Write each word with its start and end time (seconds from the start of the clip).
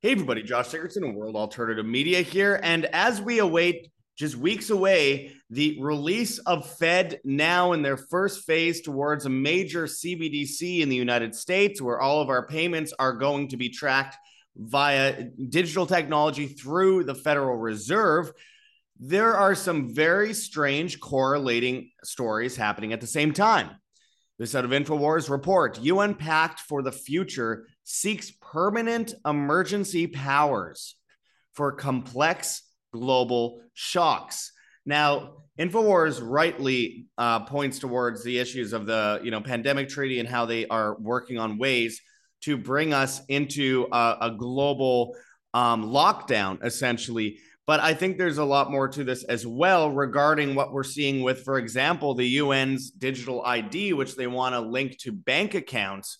Hey, 0.00 0.12
everybody, 0.12 0.44
Josh 0.44 0.68
Sigurdson 0.68 1.08
of 1.08 1.16
World 1.16 1.34
Alternative 1.34 1.84
Media 1.84 2.20
here. 2.20 2.60
And 2.62 2.84
as 2.84 3.20
we 3.20 3.40
await 3.40 3.90
just 4.16 4.36
weeks 4.36 4.70
away 4.70 5.32
the 5.50 5.76
release 5.80 6.38
of 6.38 6.72
FedNow 6.78 7.74
in 7.74 7.82
their 7.82 7.96
first 7.96 8.46
phase 8.46 8.80
towards 8.80 9.26
a 9.26 9.28
major 9.28 9.86
CBDC 9.86 10.82
in 10.82 10.88
the 10.88 10.94
United 10.94 11.34
States, 11.34 11.82
where 11.82 12.00
all 12.00 12.20
of 12.20 12.28
our 12.28 12.46
payments 12.46 12.92
are 13.00 13.12
going 13.12 13.48
to 13.48 13.56
be 13.56 13.70
tracked 13.70 14.16
via 14.54 15.24
digital 15.48 15.84
technology 15.84 16.46
through 16.46 17.02
the 17.02 17.16
Federal 17.16 17.56
Reserve. 17.56 18.30
There 19.00 19.34
are 19.34 19.56
some 19.56 19.92
very 19.92 20.32
strange 20.32 21.00
correlating 21.00 21.90
stories 22.04 22.54
happening 22.54 22.92
at 22.92 23.00
the 23.00 23.08
same 23.08 23.32
time. 23.32 23.70
This 24.38 24.54
out 24.54 24.64
of 24.64 24.70
InfoWars 24.70 25.28
report 25.28 25.80
UN 25.80 26.14
Pact 26.14 26.60
for 26.60 26.82
the 26.82 26.92
Future 26.92 27.66
seeks 27.82 28.30
permanent 28.52 29.14
emergency 29.26 30.06
powers 30.06 30.96
for 31.52 31.72
complex 31.72 32.62
global 32.92 33.60
shocks. 33.74 34.52
Now, 34.86 35.42
Infowars 35.58 36.20
rightly 36.22 37.06
uh, 37.18 37.40
points 37.40 37.80
towards 37.80 38.22
the 38.22 38.38
issues 38.38 38.72
of 38.72 38.86
the 38.86 39.20
you 39.24 39.30
know 39.30 39.40
pandemic 39.40 39.88
treaty 39.88 40.20
and 40.20 40.28
how 40.28 40.46
they 40.46 40.66
are 40.66 40.96
working 41.00 41.38
on 41.38 41.58
ways 41.58 42.00
to 42.42 42.56
bring 42.56 42.94
us 42.94 43.20
into 43.28 43.88
a, 43.90 44.16
a 44.20 44.30
global 44.30 45.16
um, 45.54 45.86
lockdown, 45.86 46.64
essentially. 46.64 47.38
But 47.66 47.80
I 47.80 47.92
think 47.92 48.16
there's 48.16 48.38
a 48.38 48.44
lot 48.44 48.70
more 48.70 48.88
to 48.88 49.04
this 49.04 49.24
as 49.24 49.46
well 49.46 49.90
regarding 49.90 50.54
what 50.54 50.72
we're 50.72 50.84
seeing 50.84 51.22
with, 51.22 51.42
for 51.42 51.58
example, 51.58 52.14
the 52.14 52.38
UN's 52.38 52.90
digital 52.90 53.44
ID, 53.44 53.92
which 53.92 54.14
they 54.14 54.26
want 54.26 54.54
to 54.54 54.60
link 54.60 54.96
to 54.98 55.12
bank 55.12 55.54
accounts. 55.54 56.18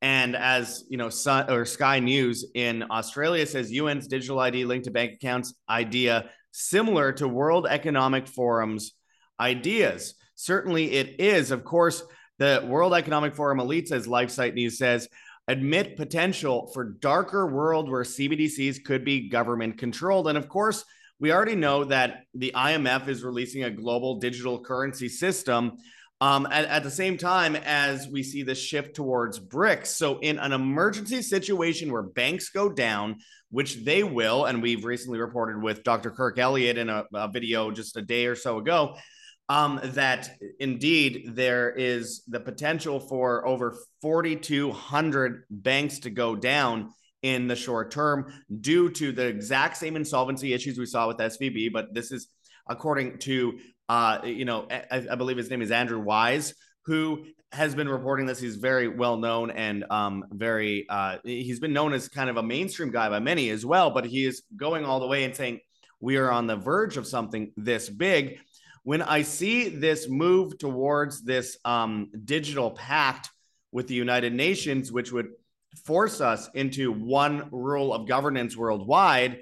And 0.00 0.36
as 0.36 0.84
you 0.88 0.96
know, 0.96 1.08
Sun, 1.08 1.50
or 1.50 1.64
Sky 1.64 1.98
News 1.98 2.44
in 2.54 2.84
Australia 2.90 3.46
says, 3.46 3.72
UN's 3.72 4.06
digital 4.06 4.38
ID 4.38 4.64
linked 4.64 4.84
to 4.84 4.90
bank 4.90 5.14
accounts 5.14 5.54
idea 5.68 6.30
similar 6.52 7.12
to 7.12 7.26
World 7.26 7.66
Economic 7.68 8.26
Forum's 8.28 8.92
ideas. 9.40 10.14
Certainly, 10.34 10.92
it 10.92 11.20
is. 11.20 11.50
Of 11.50 11.64
course, 11.64 12.02
the 12.38 12.64
World 12.66 12.94
Economic 12.94 13.34
Forum 13.34 13.58
elite 13.58 13.88
says, 13.88 14.06
LifeSite 14.06 14.54
News 14.54 14.78
says, 14.78 15.08
admit 15.48 15.96
potential 15.96 16.70
for 16.72 16.84
darker 16.84 17.46
world 17.46 17.90
where 17.90 18.02
CBDCs 18.02 18.84
could 18.84 19.04
be 19.04 19.28
government 19.28 19.78
controlled. 19.78 20.28
And 20.28 20.38
of 20.38 20.48
course, 20.48 20.84
we 21.18 21.32
already 21.32 21.56
know 21.56 21.84
that 21.84 22.24
the 22.34 22.52
IMF 22.54 23.08
is 23.08 23.24
releasing 23.24 23.64
a 23.64 23.70
global 23.70 24.20
digital 24.20 24.60
currency 24.60 25.08
system 25.08 25.78
um, 26.20 26.46
at, 26.50 26.64
at, 26.64 26.82
the 26.82 26.90
same 26.90 27.16
time 27.16 27.54
as 27.56 28.08
we 28.08 28.22
see 28.22 28.42
the 28.42 28.54
shift 28.54 28.96
towards 28.96 29.38
BRICS. 29.38 29.86
So, 29.86 30.18
in 30.18 30.38
an 30.38 30.52
emergency 30.52 31.22
situation 31.22 31.92
where 31.92 32.02
banks 32.02 32.48
go 32.48 32.68
down, 32.68 33.16
which 33.50 33.84
they 33.84 34.02
will, 34.02 34.46
and 34.46 34.60
we've 34.60 34.84
recently 34.84 35.20
reported 35.20 35.62
with 35.62 35.84
Dr. 35.84 36.10
Kirk 36.10 36.38
Elliott 36.38 36.76
in 36.76 36.88
a, 36.88 37.04
a 37.14 37.28
video 37.28 37.70
just 37.70 37.96
a 37.96 38.02
day 38.02 38.26
or 38.26 38.34
so 38.34 38.58
ago, 38.58 38.96
um, 39.48 39.80
that 39.82 40.30
indeed 40.60 41.30
there 41.34 41.70
is 41.70 42.22
the 42.28 42.40
potential 42.40 43.00
for 43.00 43.46
over 43.46 43.76
4,200 44.02 45.44
banks 45.50 46.00
to 46.00 46.10
go 46.10 46.36
down 46.36 46.90
in 47.22 47.48
the 47.48 47.56
short 47.56 47.90
term 47.90 48.32
due 48.60 48.90
to 48.90 49.10
the 49.12 49.26
exact 49.26 49.76
same 49.76 49.96
insolvency 49.96 50.52
issues 50.52 50.78
we 50.78 50.86
saw 50.86 51.08
with 51.08 51.16
SVB. 51.16 51.72
But 51.72 51.94
this 51.94 52.12
is 52.12 52.28
according 52.68 53.18
to, 53.18 53.58
uh, 53.88 54.20
you 54.24 54.44
know, 54.44 54.66
I, 54.70 55.06
I 55.10 55.14
believe 55.14 55.36
his 55.36 55.50
name 55.50 55.62
is 55.62 55.70
Andrew 55.70 56.00
Wise, 56.00 56.54
who 56.84 57.24
has 57.52 57.74
been 57.74 57.88
reporting 57.88 58.26
this. 58.26 58.38
He's 58.38 58.56
very 58.56 58.88
well 58.88 59.16
known 59.16 59.50
and 59.50 59.84
um, 59.90 60.24
very, 60.30 60.86
uh, 60.88 61.18
he's 61.24 61.60
been 61.60 61.72
known 61.72 61.92
as 61.92 62.08
kind 62.08 62.28
of 62.28 62.36
a 62.36 62.42
mainstream 62.42 62.90
guy 62.90 63.08
by 63.08 63.20
many 63.20 63.50
as 63.50 63.64
well. 63.64 63.90
But 63.90 64.04
he 64.04 64.26
is 64.26 64.42
going 64.56 64.84
all 64.84 65.00
the 65.00 65.06
way 65.06 65.24
and 65.24 65.34
saying, 65.34 65.60
we 66.00 66.16
are 66.16 66.30
on 66.30 66.46
the 66.46 66.56
verge 66.56 66.96
of 66.96 67.06
something 67.06 67.52
this 67.56 67.88
big 67.88 68.38
when 68.88 69.02
I 69.02 69.20
see 69.20 69.68
this 69.68 70.08
move 70.08 70.56
towards 70.56 71.22
this 71.22 71.58
um, 71.66 72.10
digital 72.24 72.70
pact 72.70 73.28
with 73.70 73.86
the 73.86 73.94
United 73.94 74.32
Nations, 74.32 74.90
which 74.90 75.12
would 75.12 75.28
force 75.84 76.22
us 76.22 76.48
into 76.54 76.92
one 76.92 77.50
rule 77.52 77.92
of 77.92 78.08
governance 78.08 78.56
worldwide, 78.56 79.40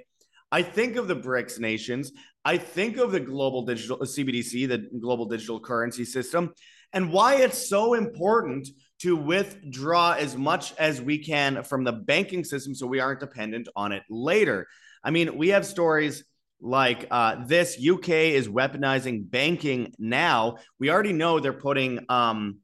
I 0.51 0.62
think 0.62 0.97
of 0.97 1.06
the 1.06 1.15
BRICS 1.15 1.61
nations. 1.61 2.11
I 2.47 2.59
think 2.59 2.97
of 2.97 3.11
the 3.11 3.19
global 3.19 3.62
digital 3.62 3.99
CBDC, 3.99 4.69
the 4.69 4.89
global 5.01 5.27
digital 5.27 5.59
currency 5.59 6.05
system, 6.05 6.55
and 6.93 7.12
why 7.12 7.39
it's 7.39 7.69
so 7.69 7.95
important 7.95 8.69
to 9.01 9.17
withdraw 9.17 10.12
as 10.12 10.37
much 10.37 10.73
as 10.77 11.03
we 11.03 11.19
can 11.19 11.65
from 11.65 11.83
the 11.83 11.91
banking 11.91 12.45
system 12.45 12.73
so 12.73 12.87
we 12.87 13.01
aren't 13.01 13.19
dependent 13.19 13.69
on 13.75 13.91
it 13.91 14.05
later. 14.09 14.69
I 15.03 15.11
mean, 15.11 15.37
we 15.37 15.49
have 15.49 15.67
stories 15.67 16.23
like 16.61 17.09
uh, 17.11 17.45
this 17.47 17.79
uk 17.87 18.09
is 18.09 18.49
weaponizing 18.49 19.31
banking 19.31 19.93
now 19.99 20.57
we 20.81 20.89
already 20.89 21.13
know 21.13 21.39
they're 21.39 21.53
putting 21.53 22.01
um, 22.09 22.61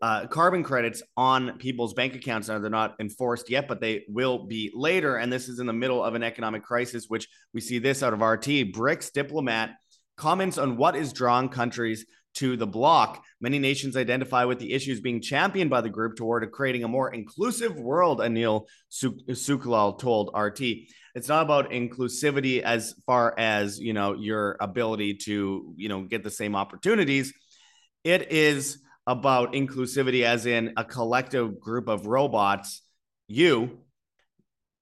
uh, 0.00 0.26
carbon 0.26 0.62
credits 0.62 1.02
on 1.16 1.58
people's 1.58 1.94
bank 1.94 2.14
accounts. 2.14 2.48
Now 2.48 2.58
they're 2.58 2.70
not 2.70 2.96
enforced 3.00 3.50
yet 3.50 3.68
but 3.68 3.80
they 3.80 4.04
will 4.08 4.46
be 4.46 4.70
later. 4.74 5.16
And 5.16 5.32
this 5.32 5.48
is 5.48 5.58
in 5.58 5.66
the 5.66 5.72
middle 5.72 6.02
of 6.02 6.14
an 6.14 6.22
economic 6.22 6.62
crisis 6.62 7.06
which 7.08 7.28
we 7.52 7.60
see 7.60 7.78
this 7.78 8.02
out 8.02 8.12
of 8.12 8.20
rt 8.20 8.46
brics 8.72 9.12
diplomat 9.12 9.76
comments 10.16 10.58
on 10.58 10.76
what 10.76 10.96
is 10.96 11.12
drawing 11.12 11.48
countries 11.48 12.06
to 12.34 12.56
the 12.56 12.66
bloc. 12.66 13.22
Many 13.40 13.58
nations 13.58 13.96
identify 13.96 14.44
with 14.44 14.58
the 14.58 14.72
issues 14.72 15.00
being 15.00 15.20
championed 15.20 15.70
by 15.70 15.80
the 15.80 15.88
group 15.88 16.16
toward 16.16 16.50
creating 16.50 16.82
a 16.82 16.88
more 16.88 17.12
inclusive 17.12 17.76
world, 17.76 18.18
Anil 18.18 18.66
Suklal 18.92 19.98
told 19.98 20.30
RT 20.36 20.60
it's 21.14 21.28
not 21.28 21.42
about 21.42 21.70
inclusivity 21.70 22.60
as 22.60 22.94
far 23.06 23.34
as 23.38 23.78
you 23.78 23.92
know 23.92 24.14
your 24.14 24.56
ability 24.60 25.14
to 25.14 25.72
you 25.76 25.88
know 25.88 26.02
get 26.02 26.24
the 26.24 26.30
same 26.30 26.56
opportunities. 26.56 27.32
It 28.02 28.32
is 28.32 28.78
about 29.06 29.52
inclusivity 29.52 30.22
as 30.22 30.46
in 30.46 30.72
a 30.76 30.84
collective 30.84 31.60
group 31.60 31.88
of 31.88 32.06
robots 32.06 32.82
you 33.28 33.78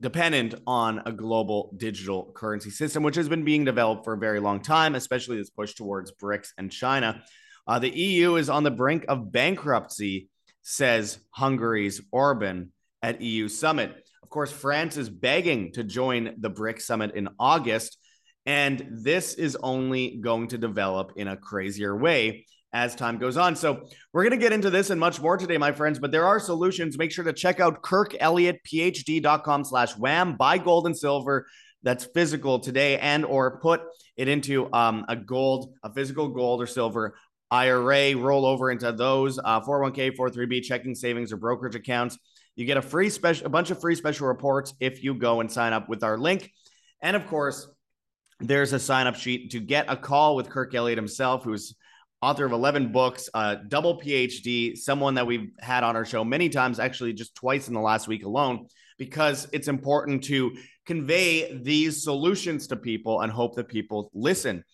dependent 0.00 0.54
on 0.66 1.02
a 1.06 1.12
global 1.12 1.74
digital 1.76 2.32
currency 2.34 2.70
system 2.70 3.02
which 3.02 3.16
has 3.16 3.28
been 3.28 3.44
being 3.44 3.64
developed 3.64 4.04
for 4.04 4.14
a 4.14 4.18
very 4.18 4.40
long 4.40 4.60
time 4.60 4.94
especially 4.94 5.36
this 5.36 5.50
push 5.50 5.74
towards 5.74 6.12
brics 6.12 6.48
and 6.58 6.70
china 6.70 7.22
uh, 7.66 7.78
the 7.78 7.90
eu 7.90 8.36
is 8.36 8.48
on 8.48 8.64
the 8.64 8.70
brink 8.70 9.04
of 9.08 9.30
bankruptcy 9.32 10.28
says 10.62 11.18
hungary's 11.30 12.00
orban 12.12 12.72
at 13.02 13.20
eu 13.20 13.48
summit 13.48 14.04
Of 14.22 14.30
course, 14.30 14.52
France 14.52 14.96
is 14.96 15.10
begging 15.10 15.72
to 15.72 15.84
join 15.84 16.36
the 16.38 16.48
BRIC 16.48 16.80
summit 16.80 17.14
in 17.14 17.28
August. 17.38 17.98
And 18.46 18.88
this 18.90 19.34
is 19.34 19.56
only 19.56 20.16
going 20.20 20.48
to 20.48 20.58
develop 20.58 21.12
in 21.16 21.28
a 21.28 21.36
crazier 21.36 21.94
way 21.96 22.46
as 22.72 22.94
time 22.94 23.18
goes 23.18 23.36
on. 23.36 23.54
So 23.54 23.86
we're 24.12 24.22
going 24.22 24.38
to 24.38 24.42
get 24.42 24.52
into 24.52 24.70
this 24.70 24.90
and 24.90 24.98
much 24.98 25.20
more 25.20 25.36
today, 25.36 25.58
my 25.58 25.72
friends, 25.72 25.98
but 25.98 26.10
there 26.10 26.26
are 26.26 26.40
solutions. 26.40 26.96
Make 26.96 27.12
sure 27.12 27.24
to 27.24 27.32
check 27.32 27.60
out 27.60 27.82
kirkelliottphd.com 27.82 29.64
slash 29.64 29.96
wham, 29.96 30.36
buy 30.36 30.58
gold 30.58 30.86
and 30.86 30.96
silver 30.96 31.46
that's 31.82 32.04
physical 32.04 32.58
today 32.60 32.98
and 32.98 33.24
or 33.24 33.58
put 33.58 33.82
it 34.16 34.28
into 34.28 34.72
um, 34.72 35.04
a 35.08 35.16
gold, 35.16 35.74
a 35.82 35.92
physical 35.92 36.28
gold 36.28 36.62
or 36.62 36.66
silver 36.66 37.16
IRA, 37.50 38.16
roll 38.16 38.46
over 38.46 38.70
into 38.70 38.90
those 38.92 39.38
uh, 39.38 39.60
401k, 39.60 40.16
43B 40.16 40.62
checking 40.62 40.94
savings 40.94 41.32
or 41.32 41.36
brokerage 41.36 41.74
accounts. 41.74 42.18
You 42.56 42.64
get 42.64 42.76
a 42.76 42.82
free 42.82 43.10
special, 43.10 43.46
a 43.46 43.50
bunch 43.50 43.70
of 43.70 43.80
free 43.80 43.94
special 43.94 44.26
reports 44.28 44.74
if 44.80 45.02
you 45.02 45.14
go 45.14 45.40
and 45.40 45.50
sign 45.50 45.72
up 45.72 45.88
with 45.88 46.02
our 46.02 46.16
link. 46.16 46.50
And 47.02 47.16
of 47.16 47.26
course, 47.26 47.66
there's 48.40 48.72
a 48.72 48.78
sign 48.78 49.06
up 49.06 49.16
sheet 49.16 49.50
to 49.52 49.60
get 49.60 49.86
a 49.88 49.96
call 49.96 50.36
with 50.36 50.48
Kirk 50.48 50.74
Elliott 50.74 50.98
himself, 50.98 51.44
who's 51.44 51.74
author 52.22 52.44
of 52.46 52.52
11 52.52 52.92
books, 52.92 53.28
uh, 53.34 53.56
double 53.66 54.00
PhD, 54.00 54.76
someone 54.76 55.14
that 55.16 55.26
we've 55.26 55.50
had 55.58 55.82
on 55.82 55.96
our 55.96 56.04
show 56.04 56.24
many 56.24 56.48
times, 56.48 56.78
actually 56.78 57.12
just 57.12 57.34
twice 57.34 57.66
in 57.66 57.74
the 57.74 57.80
last 57.80 58.06
week 58.06 58.24
alone, 58.24 58.66
because 58.96 59.48
it's 59.52 59.66
important 59.66 60.22
to 60.24 60.56
convey 60.86 61.58
these 61.58 62.04
solutions 62.04 62.69
to 62.69 62.76
people 62.76 63.20
and 63.20 63.32
hope 63.32 63.56
that 63.56 63.69
people 63.69 64.10
listen. 64.14 64.64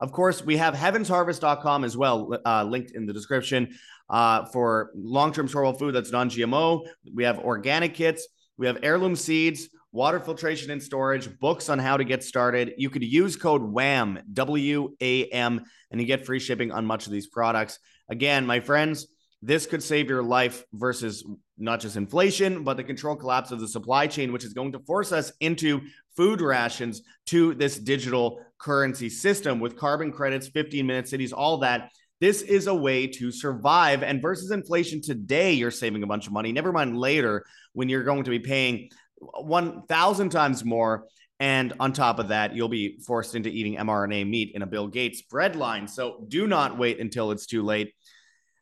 Of 0.00 0.12
course, 0.12 0.42
we 0.42 0.56
have 0.56 0.74
heavensharvest.com 0.74 1.84
as 1.84 1.96
well, 1.96 2.36
uh, 2.44 2.64
linked 2.64 2.92
in 2.92 3.06
the 3.06 3.12
description 3.12 3.76
uh, 4.08 4.46
for 4.46 4.90
long 4.94 5.32
term 5.32 5.46
storable 5.46 5.78
food 5.78 5.94
that's 5.94 6.10
non 6.10 6.30
GMO. 6.30 6.86
We 7.14 7.24
have 7.24 7.38
organic 7.38 7.94
kits, 7.94 8.26
we 8.56 8.66
have 8.66 8.78
heirloom 8.82 9.14
seeds, 9.14 9.68
water 9.94 10.18
filtration 10.18 10.72
and 10.72 10.82
storage, 10.82 11.38
books 11.38 11.68
on 11.68 11.78
how 11.78 11.96
to 11.96 12.02
get 12.02 12.24
started. 12.24 12.74
You 12.76 12.90
could 12.90 13.04
use 13.04 13.36
code 13.36 13.62
WHAM, 13.62 14.18
W 14.32 14.96
A 15.00 15.26
M, 15.26 15.64
and 15.90 16.00
you 16.00 16.06
get 16.06 16.26
free 16.26 16.40
shipping 16.40 16.72
on 16.72 16.84
much 16.84 17.06
of 17.06 17.12
these 17.12 17.28
products. 17.28 17.78
Again, 18.08 18.44
my 18.44 18.58
friends, 18.58 19.06
this 19.40 19.66
could 19.66 19.84
save 19.84 20.08
your 20.08 20.22
life 20.22 20.64
versus 20.72 21.24
not 21.56 21.78
just 21.78 21.96
inflation, 21.96 22.64
but 22.64 22.76
the 22.76 22.82
control 22.82 23.14
collapse 23.14 23.52
of 23.52 23.60
the 23.60 23.68
supply 23.68 24.08
chain, 24.08 24.32
which 24.32 24.44
is 24.44 24.52
going 24.52 24.72
to 24.72 24.80
force 24.80 25.12
us 25.12 25.30
into 25.38 25.80
food 26.16 26.40
rations 26.40 27.02
to 27.26 27.54
this 27.54 27.78
digital 27.78 28.40
currency 28.58 29.08
system 29.08 29.60
with 29.60 29.76
carbon 29.76 30.10
credits, 30.10 30.48
15 30.48 30.84
minute 30.84 31.08
cities, 31.08 31.32
all 31.32 31.58
that. 31.58 31.90
This 32.20 32.42
is 32.42 32.66
a 32.66 32.74
way 32.74 33.06
to 33.06 33.30
survive. 33.30 34.02
And 34.02 34.20
versus 34.20 34.50
inflation 34.50 35.02
today, 35.02 35.52
you're 35.52 35.70
saving 35.70 36.02
a 36.02 36.06
bunch 36.06 36.26
of 36.26 36.32
money. 36.32 36.50
Never 36.50 36.72
mind 36.72 36.98
later 36.98 37.44
when 37.74 37.88
you're 37.88 38.02
going 38.02 38.24
to 38.24 38.30
be 38.30 38.38
paying 38.40 38.88
1,000 39.32 40.30
times 40.30 40.64
more. 40.64 41.06
And 41.40 41.72
on 41.80 41.92
top 41.92 42.18
of 42.18 42.28
that, 42.28 42.54
you'll 42.54 42.68
be 42.68 42.98
forced 43.06 43.34
into 43.34 43.48
eating 43.48 43.76
mRNA 43.76 44.28
meat 44.28 44.52
in 44.54 44.62
a 44.62 44.66
Bill 44.66 44.86
Gates 44.86 45.22
bread 45.22 45.56
line. 45.56 45.88
So 45.88 46.24
do 46.28 46.46
not 46.46 46.78
wait 46.78 47.00
until 47.00 47.32
it's 47.32 47.46
too 47.46 47.62
late. 47.62 47.92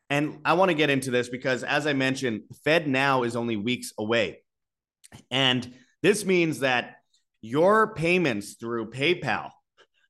And 0.08 0.38
I 0.44 0.54
want 0.54 0.70
to 0.70 0.74
get 0.74 0.90
into 0.90 1.10
this 1.10 1.28
because, 1.28 1.64
as 1.64 1.86
I 1.86 1.92
mentioned, 1.92 2.42
FedNow 2.66 3.26
is 3.26 3.36
only 3.36 3.56
weeks 3.56 3.92
away. 3.98 4.42
And 5.30 5.74
this 6.02 6.24
means 6.24 6.60
that 6.60 6.96
your 7.40 7.94
payments 7.94 8.54
through 8.54 8.90
PayPal, 8.90 9.50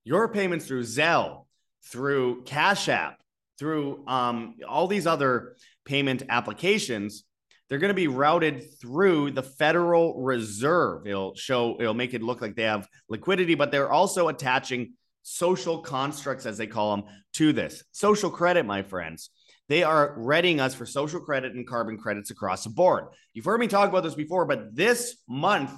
your 0.04 0.28
payments 0.28 0.66
through 0.66 0.82
Zelle, 0.82 1.46
through 1.84 2.43
Cash 2.44 2.88
App, 2.88 3.20
through 3.58 4.04
um, 4.06 4.56
all 4.69 4.87
these 4.87 5.06
other 5.06 5.56
payment 5.84 6.25
applications, 6.28 7.25
they're 7.73 7.79
going 7.79 7.89
to 7.89 7.95
be 7.95 8.07
routed 8.07 8.79
through 8.83 9.31
the 9.31 9.43
Federal 9.43 10.21
Reserve. 10.21 11.07
It'll 11.07 11.35
show, 11.35 11.79
it'll 11.81 11.95
make 11.95 12.13
it 12.13 12.23
look 12.23 12.43
like 12.43 12.55
they 12.55 12.65
have 12.65 12.87
liquidity, 13.09 13.55
but 13.55 13.73
they're 13.73 13.91
also 13.91 14.29
attaching 14.29 14.93
social 15.23 15.79
constructs, 15.81 16.45
as 16.45 16.59
they 16.59 16.67
call 16.67 16.95
them, 16.95 17.07
to 17.33 17.55
this. 17.55 17.83
Social 17.91 18.29
credit, 18.29 18.67
my 18.67 18.83
friends. 18.83 19.31
They 19.71 19.85
are 19.85 20.13
readying 20.19 20.61
us 20.61 20.75
for 20.75 20.85
social 20.85 21.21
credit 21.21 21.55
and 21.55 21.67
carbon 21.67 21.97
credits 21.97 22.31
across 22.31 22.65
the 22.65 22.69
board. 22.69 23.07
You've 23.33 23.47
heard 23.47 23.59
me 23.59 23.69
talk 23.69 23.89
about 23.89 24.03
this 24.03 24.17
before, 24.17 24.45
but 24.45 24.77
this 24.77 25.17
month, 25.27 25.73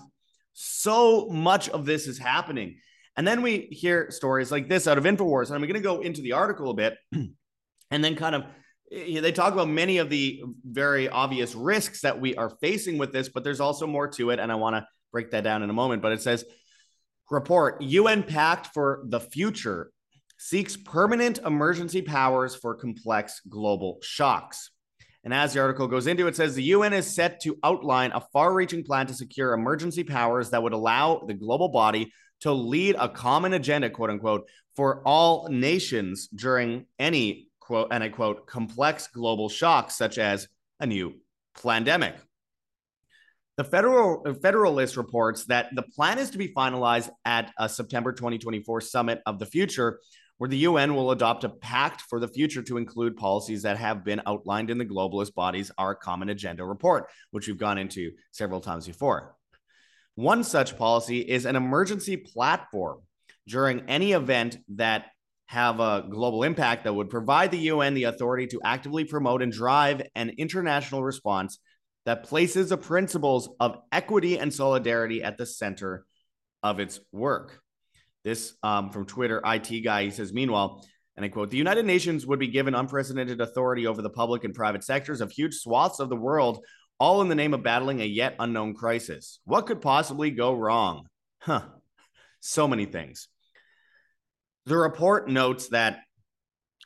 so 0.52 1.28
much 1.28 1.68
of 1.68 1.86
this 1.86 2.08
is 2.08 2.18
happening. 2.18 2.76
And 3.16 3.24
then 3.24 3.40
we 3.40 3.68
hear 3.70 4.10
stories 4.10 4.50
like 4.50 4.68
this 4.68 4.88
out 4.88 4.98
of 4.98 5.04
InfoWars. 5.04 5.46
And 5.46 5.54
I'm 5.54 5.60
going 5.60 5.74
to 5.74 5.80
go 5.80 6.00
into 6.00 6.22
the 6.22 6.32
article 6.32 6.70
a 6.70 6.74
bit 6.74 6.96
and 7.12 8.04
then 8.04 8.16
kind 8.16 8.34
of 8.34 8.46
they 8.94 9.32
talk 9.32 9.52
about 9.52 9.68
many 9.68 9.98
of 9.98 10.08
the 10.08 10.42
very 10.64 11.08
obvious 11.08 11.54
risks 11.54 12.02
that 12.02 12.20
we 12.20 12.36
are 12.36 12.50
facing 12.60 12.96
with 12.98 13.12
this, 13.12 13.28
but 13.28 13.42
there's 13.42 13.60
also 13.60 13.86
more 13.86 14.08
to 14.08 14.30
it. 14.30 14.38
And 14.38 14.52
I 14.52 14.54
want 14.54 14.76
to 14.76 14.86
break 15.12 15.30
that 15.32 15.44
down 15.44 15.62
in 15.62 15.70
a 15.70 15.74
moment. 15.74 16.02
But 16.02 16.12
it 16.12 16.22
says, 16.22 16.44
report 17.30 17.82
UN 17.82 18.22
Pact 18.22 18.68
for 18.72 19.02
the 19.08 19.20
Future 19.20 19.90
seeks 20.38 20.76
permanent 20.76 21.38
emergency 21.38 22.02
powers 22.02 22.54
for 22.54 22.74
complex 22.74 23.40
global 23.48 23.98
shocks. 24.02 24.70
And 25.24 25.32
as 25.32 25.54
the 25.54 25.60
article 25.60 25.88
goes 25.88 26.06
into, 26.06 26.26
it 26.26 26.36
says 26.36 26.54
the 26.54 26.62
UN 26.64 26.92
is 26.92 27.06
set 27.12 27.40
to 27.42 27.56
outline 27.64 28.12
a 28.12 28.20
far 28.20 28.52
reaching 28.52 28.84
plan 28.84 29.06
to 29.06 29.14
secure 29.14 29.54
emergency 29.54 30.04
powers 30.04 30.50
that 30.50 30.62
would 30.62 30.74
allow 30.74 31.24
the 31.26 31.34
global 31.34 31.68
body 31.68 32.12
to 32.40 32.52
lead 32.52 32.94
a 32.98 33.08
common 33.08 33.54
agenda, 33.54 33.88
quote 33.88 34.10
unquote, 34.10 34.48
for 34.76 35.02
all 35.06 35.48
nations 35.48 36.28
during 36.28 36.84
any 36.98 37.48
quote, 37.64 37.88
and 37.90 38.04
I 38.04 38.10
quote, 38.10 38.46
complex 38.46 39.08
global 39.08 39.48
shocks 39.48 39.96
such 39.96 40.18
as 40.18 40.48
a 40.80 40.86
new 40.86 41.14
pandemic. 41.62 42.14
The 43.56 43.64
federal 43.64 44.22
Federalist 44.42 44.96
reports 44.96 45.46
that 45.46 45.70
the 45.74 45.82
plan 45.82 46.18
is 46.18 46.30
to 46.30 46.38
be 46.38 46.48
finalized 46.48 47.08
at 47.24 47.52
a 47.58 47.68
September 47.68 48.12
2024 48.12 48.80
summit 48.80 49.22
of 49.26 49.38
the 49.38 49.46
future, 49.46 50.00
where 50.38 50.50
the 50.50 50.58
UN 50.58 50.94
will 50.94 51.12
adopt 51.12 51.44
a 51.44 51.48
pact 51.48 52.02
for 52.02 52.18
the 52.18 52.28
future 52.28 52.62
to 52.62 52.76
include 52.76 53.16
policies 53.16 53.62
that 53.62 53.78
have 53.78 54.04
been 54.04 54.20
outlined 54.26 54.70
in 54.70 54.78
the 54.78 54.84
globalist 54.84 55.34
body's 55.34 55.70
Our 55.78 55.94
Common 55.94 56.30
Agenda 56.30 56.64
report, 56.64 57.08
which 57.30 57.46
we've 57.46 57.56
gone 57.56 57.78
into 57.78 58.10
several 58.32 58.60
times 58.60 58.86
before. 58.86 59.36
One 60.16 60.44
such 60.44 60.76
policy 60.76 61.20
is 61.20 61.46
an 61.46 61.56
emergency 61.56 62.16
platform 62.16 63.00
during 63.46 63.88
any 63.88 64.12
event 64.12 64.58
that 64.74 65.06
have 65.46 65.80
a 65.80 66.04
global 66.08 66.42
impact 66.42 66.84
that 66.84 66.94
would 66.94 67.10
provide 67.10 67.50
the 67.50 67.58
UN 67.58 67.94
the 67.94 68.04
authority 68.04 68.46
to 68.48 68.60
actively 68.64 69.04
promote 69.04 69.42
and 69.42 69.52
drive 69.52 70.02
an 70.14 70.30
international 70.38 71.04
response 71.04 71.58
that 72.06 72.24
places 72.24 72.68
the 72.68 72.76
principles 72.76 73.48
of 73.60 73.78
equity 73.92 74.38
and 74.38 74.52
solidarity 74.52 75.22
at 75.22 75.38
the 75.38 75.46
center 75.46 76.04
of 76.62 76.80
its 76.80 77.00
work. 77.12 77.60
This 78.24 78.54
um, 78.62 78.90
from 78.90 79.04
Twitter 79.04 79.40
IT 79.44 79.84
guy. 79.84 80.04
He 80.04 80.10
says, 80.10 80.32
meanwhile, 80.32 80.84
and 81.16 81.24
I 81.24 81.28
quote, 81.28 81.50
the 81.50 81.58
United 81.58 81.84
Nations 81.84 82.26
would 82.26 82.38
be 82.38 82.48
given 82.48 82.74
unprecedented 82.74 83.40
authority 83.40 83.86
over 83.86 84.02
the 84.02 84.10
public 84.10 84.44
and 84.44 84.54
private 84.54 84.82
sectors 84.82 85.20
of 85.20 85.30
huge 85.30 85.54
swaths 85.54 86.00
of 86.00 86.08
the 86.08 86.16
world, 86.16 86.64
all 86.98 87.20
in 87.20 87.28
the 87.28 87.34
name 87.34 87.54
of 87.54 87.62
battling 87.62 88.00
a 88.00 88.06
yet 88.06 88.34
unknown 88.38 88.74
crisis. 88.74 89.40
What 89.44 89.66
could 89.66 89.80
possibly 89.80 90.30
go 90.30 90.54
wrong? 90.54 91.06
Huh. 91.40 91.62
So 92.40 92.66
many 92.66 92.86
things. 92.86 93.28
The 94.66 94.76
report 94.76 95.28
notes 95.28 95.68
that 95.68 96.00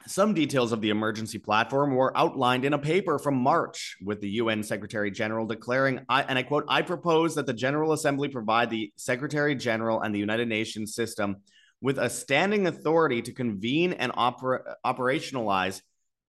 some 0.09 0.35
details 0.35 0.73
of 0.73 0.81
the 0.81 0.91
emergency 0.91 1.39
platform 1.39 1.95
were 1.95 2.17
outlined 2.17 2.65
in 2.65 2.73
a 2.73 2.79
paper 2.79 3.19
from 3.19 3.37
March 3.37 3.97
with 4.03 4.21
the 4.21 4.31
UN 4.31 4.63
Secretary 4.65 5.11
General 5.13 5.47
declaring, 5.47 6.01
I, 6.09 6.23
and 6.23 6.39
I 6.39 6.43
quote, 6.43 6.65
I 6.69 6.83
propose 6.83 7.37
that 7.37 7.47
the 7.47 7.53
General 7.53 7.93
Assembly 7.93 8.29
provide 8.29 8.71
the 8.71 8.93
Secretary 8.97 9.55
General 9.55 10.01
and 10.01 10.13
the 10.13 10.19
United 10.19 10.49
Nations 10.49 10.95
system 10.95 11.37
with 11.81 11.99
a 11.99 12.11
standing 12.11 12.67
authority 12.67 13.23
to 13.23 13.33
convene 13.33 13.93
and 13.93 14.13
oper- 14.13 14.75
operationalize 14.85 15.81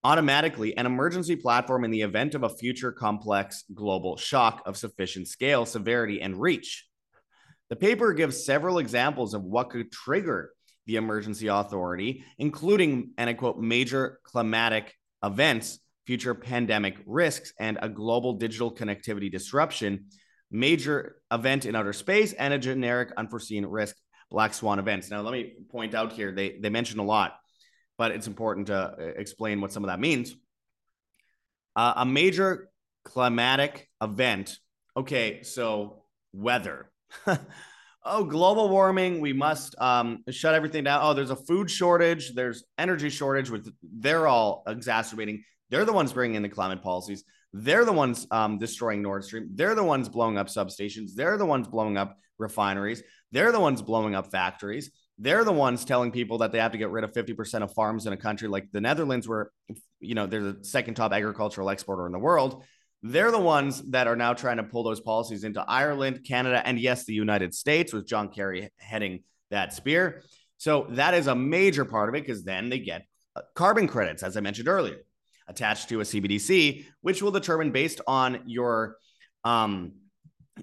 automatically 0.04 0.78
an 0.78 0.86
emergency 0.86 1.36
platform 1.36 1.84
in 1.84 1.92
the 1.92 2.02
event 2.02 2.36
of 2.36 2.44
a 2.44 2.50
future 2.50 2.92
complex 2.92 3.64
global 3.74 4.18
shock 4.18 4.62
of 4.66 4.78
sufficient 4.78 5.28
scale, 5.28 5.66
severity, 5.66 6.22
and 6.22 6.40
reach. 6.40 6.86
The 7.70 7.76
paper 7.76 8.14
gives 8.14 8.46
several 8.46 8.78
examples 8.78 9.34
of 9.34 9.44
what 9.44 9.70
could 9.70 9.92
trigger 9.92 10.52
the 10.90 10.96
emergency 10.96 11.46
authority, 11.46 12.26
including, 12.40 13.12
and 13.20 13.30
I 13.30 13.34
quote, 13.34 13.60
major 13.60 14.20
climatic 14.24 14.96
events, 15.24 15.78
future 16.08 16.34
pandemic 16.34 16.98
risks, 17.06 17.54
and 17.60 17.78
a 17.80 17.88
global 17.88 18.34
digital 18.34 18.74
connectivity 18.74 19.32
disruption, 19.32 20.06
major 20.50 21.22
event 21.32 21.68
in 21.68 21.76
outer 21.76 21.94
space, 21.94 22.34
and 22.34 22.56
a 22.56 22.58
generic 22.58 23.12
unforeseen 23.18 23.68
risk, 23.68 23.96
black 24.32 24.52
swan 24.52 24.80
events. 24.80 25.12
Now, 25.12 25.22
let 25.22 25.32
me 25.32 25.54
point 25.70 25.94
out 25.94 26.12
here, 26.12 26.32
they, 26.32 26.58
they 26.60 26.72
mention 26.72 26.98
a 26.98 27.04
lot, 27.04 27.36
but 28.00 28.10
it's 28.10 28.26
important 28.26 28.66
to 28.68 28.76
uh, 28.76 28.96
explain 29.16 29.62
what 29.62 29.72
some 29.72 29.84
of 29.84 29.90
that 29.90 30.00
means. 30.00 30.34
Uh, 31.76 31.94
a 31.98 32.06
major 32.06 32.68
climatic 33.06 33.88
event. 34.02 34.58
Okay, 34.98 35.44
so 35.44 36.02
weather. 36.34 36.90
oh, 38.10 38.24
global 38.24 38.70
warming, 38.70 39.22
we 39.22 39.34
must 39.34 39.76
um, 39.80 40.24
shut 40.30 40.56
everything 40.56 40.84
down. 40.84 41.02
Oh, 41.04 41.14
there's 41.14 41.30
a 41.30 41.36
food 41.36 41.70
shortage, 41.70 42.34
there's 42.34 42.64
energy 42.78 43.10
shortage, 43.10 43.50
with 43.50 43.72
they're 43.84 44.28
all 44.28 44.64
exacerbating. 44.68 45.44
They're 45.70 45.86
the 45.86 45.94
ones 45.94 46.12
bringing 46.12 46.36
in 46.36 46.42
the 46.42 46.50
climate 46.50 46.82
policies. 46.82 47.24
They're 47.54 47.86
the 47.86 47.94
ones 47.94 48.28
um, 48.32 48.58
destroying 48.58 49.02
Nord 49.02 49.24
Stream. 49.24 49.50
They're 49.54 49.76
the 49.76 49.84
ones 49.84 50.10
blowing 50.10 50.38
up 50.38 50.48
substations. 50.48 51.14
They're 51.16 51.38
the 51.38 51.46
ones 51.46 51.68
blowing 51.68 51.98
up 51.98 52.18
refineries. 52.38 53.04
They're 53.32 53.52
the 53.52 53.60
ones 53.60 53.82
blowing 53.82 54.16
up 54.16 54.32
factories. 54.32 54.92
They're 55.18 55.44
the 55.44 55.54
ones 55.54 55.84
telling 55.84 56.12
people 56.12 56.40
that 56.40 56.52
they 56.52 56.60
have 56.60 56.72
to 56.72 56.78
get 56.78 56.90
rid 56.90 57.04
of 57.04 57.12
50% 57.12 57.62
of 57.62 57.74
farms 57.74 58.06
in 58.06 58.14
a 58.14 58.18
country 58.18 58.48
like 58.48 58.72
the 58.72 58.82
Netherlands, 58.82 59.28
where, 59.28 59.52
you 60.00 60.16
know, 60.16 60.26
they're 60.26 60.54
the 60.54 60.64
second 60.64 60.94
top 60.94 61.12
agricultural 61.12 61.70
exporter 61.70 62.06
in 62.06 62.14
the 62.14 62.20
world. 62.20 62.64
They're 63.02 63.32
the 63.32 63.40
ones 63.40 63.82
that 63.92 64.08
are 64.08 64.16
now 64.16 64.34
trying 64.34 64.58
to 64.58 64.64
pull 64.64 64.84
those 64.84 65.00
policies 65.00 65.44
into 65.44 65.62
Ireland, 65.62 66.26
Canada, 66.28 66.62
and 66.66 66.80
yes, 66.80 67.06
the 67.06 67.14
United 67.14 67.54
States, 67.54 67.94
with 67.94 68.08
John 68.08 68.30
Kerry 68.30 68.70
heading 68.78 69.24
that 69.52 69.74
spear. 69.74 70.24
So 70.58 70.88
that 70.92 71.14
is 71.14 71.28
a 71.28 71.36
major 71.36 71.86
part 71.86 72.10
of 72.10 72.16
it 72.16 72.26
because 72.26 72.44
then 72.44 72.70
they 72.70 72.80
get 72.80 73.06
uh, 73.36 73.42
carbon 73.56 73.88
credits, 73.88 74.22
as 74.24 74.36
I 74.36 74.42
mentioned 74.42 74.68
earlier, 74.68 74.98
attached 75.48 75.88
to 75.90 76.02
a 76.02 76.04
CBDC, 76.04 76.86
which 77.02 77.22
will 77.22 77.32
determine 77.32 77.72
based 77.72 78.02
on 78.06 78.42
your 78.46 78.98
um, 79.46 79.94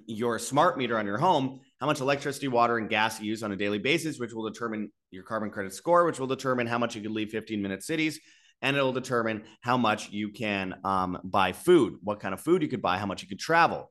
your 0.04 0.38
smart 0.38 0.76
meter 0.76 0.98
on 0.98 1.06
your 1.06 1.16
home 1.16 1.60
how 1.80 1.86
much 1.86 2.00
electricity, 2.00 2.48
water, 2.48 2.78
and 2.78 2.88
gas 2.88 3.20
you 3.20 3.26
use 3.26 3.42
on 3.42 3.52
a 3.52 3.56
daily 3.56 3.78
basis, 3.78 4.18
which 4.18 4.32
will 4.32 4.48
determine 4.48 4.90
your 5.10 5.22
carbon 5.22 5.50
credit 5.50 5.72
score, 5.74 6.04
which 6.04 6.18
will 6.18 6.26
determine 6.26 6.66
how 6.66 6.78
much 6.78 6.94
you 6.94 7.02
can 7.02 7.12
leave 7.12 7.30
15 7.30 7.60
minute 7.60 7.82
cities, 7.82 8.20
and 8.62 8.76
it'll 8.76 8.92
determine 8.92 9.44
how 9.60 9.76
much 9.76 10.10
you 10.10 10.30
can 10.30 10.75
um, 10.84 11.18
buy 11.25 11.52
food, 11.52 11.96
what 12.02 12.20
kind 12.20 12.34
of 12.34 12.40
food 12.40 12.62
you 12.62 12.68
could 12.68 12.82
buy, 12.82 12.98
how 12.98 13.06
much 13.06 13.22
you 13.22 13.28
could 13.28 13.38
travel. 13.38 13.90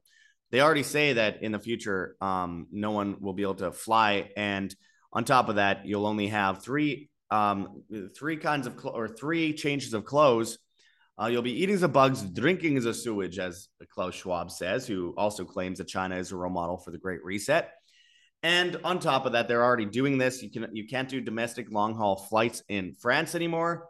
They 0.52 0.62
already 0.62 0.84
say 0.84 1.14
that 1.14 1.44
in 1.44 1.52
the 1.52 1.60
future, 1.60 2.16
um, 2.22 2.68
no 2.72 2.92
one 2.92 3.18
will 3.20 3.34
be 3.34 3.44
able 3.44 3.56
to 3.56 3.72
fly, 3.72 4.30
and 4.38 4.74
on 5.12 5.24
top 5.24 5.50
of 5.50 5.56
that, 5.56 5.86
you'll 5.86 6.06
only 6.06 6.28
have 6.28 6.64
three 6.64 7.10
um, 7.32 7.82
three 8.18 8.38
kinds 8.38 8.68
of 8.68 8.80
cl- 8.80 8.96
or 8.96 9.08
three 9.08 9.54
changes 9.54 9.94
of 9.94 10.06
clothes. 10.06 10.60
Uh, 11.20 11.28
you'll 11.28 11.42
be 11.42 11.62
eating 11.64 11.80
the 11.80 11.88
bugs, 11.88 12.22
drinking 12.22 12.80
the 12.82 12.94
sewage, 12.94 13.40
as 13.40 13.70
Klaus 13.90 14.14
Schwab 14.14 14.52
says, 14.52 14.86
who 14.86 15.14
also 15.18 15.46
claims 15.46 15.80
that 15.80 15.88
China 15.88 16.18
is 16.18 16.32
a 16.32 16.36
role 16.36 16.52
model 16.52 16.78
for 16.78 16.92
the 16.92 16.98
Great 16.98 17.24
Reset. 17.24 17.72
And 18.44 18.78
on 18.84 19.00
top 19.00 19.26
of 19.26 19.32
that, 19.32 19.48
they're 19.48 19.64
already 19.64 19.86
doing 19.86 20.18
this. 20.18 20.44
You 20.44 20.52
can 20.52 20.68
you 20.74 20.88
can't 20.88 21.10
do 21.10 21.22
domestic 21.22 21.72
long 21.72 21.96
haul 21.96 22.16
flights 22.16 22.62
in 22.70 22.94
France 22.94 23.34
anymore 23.34 23.88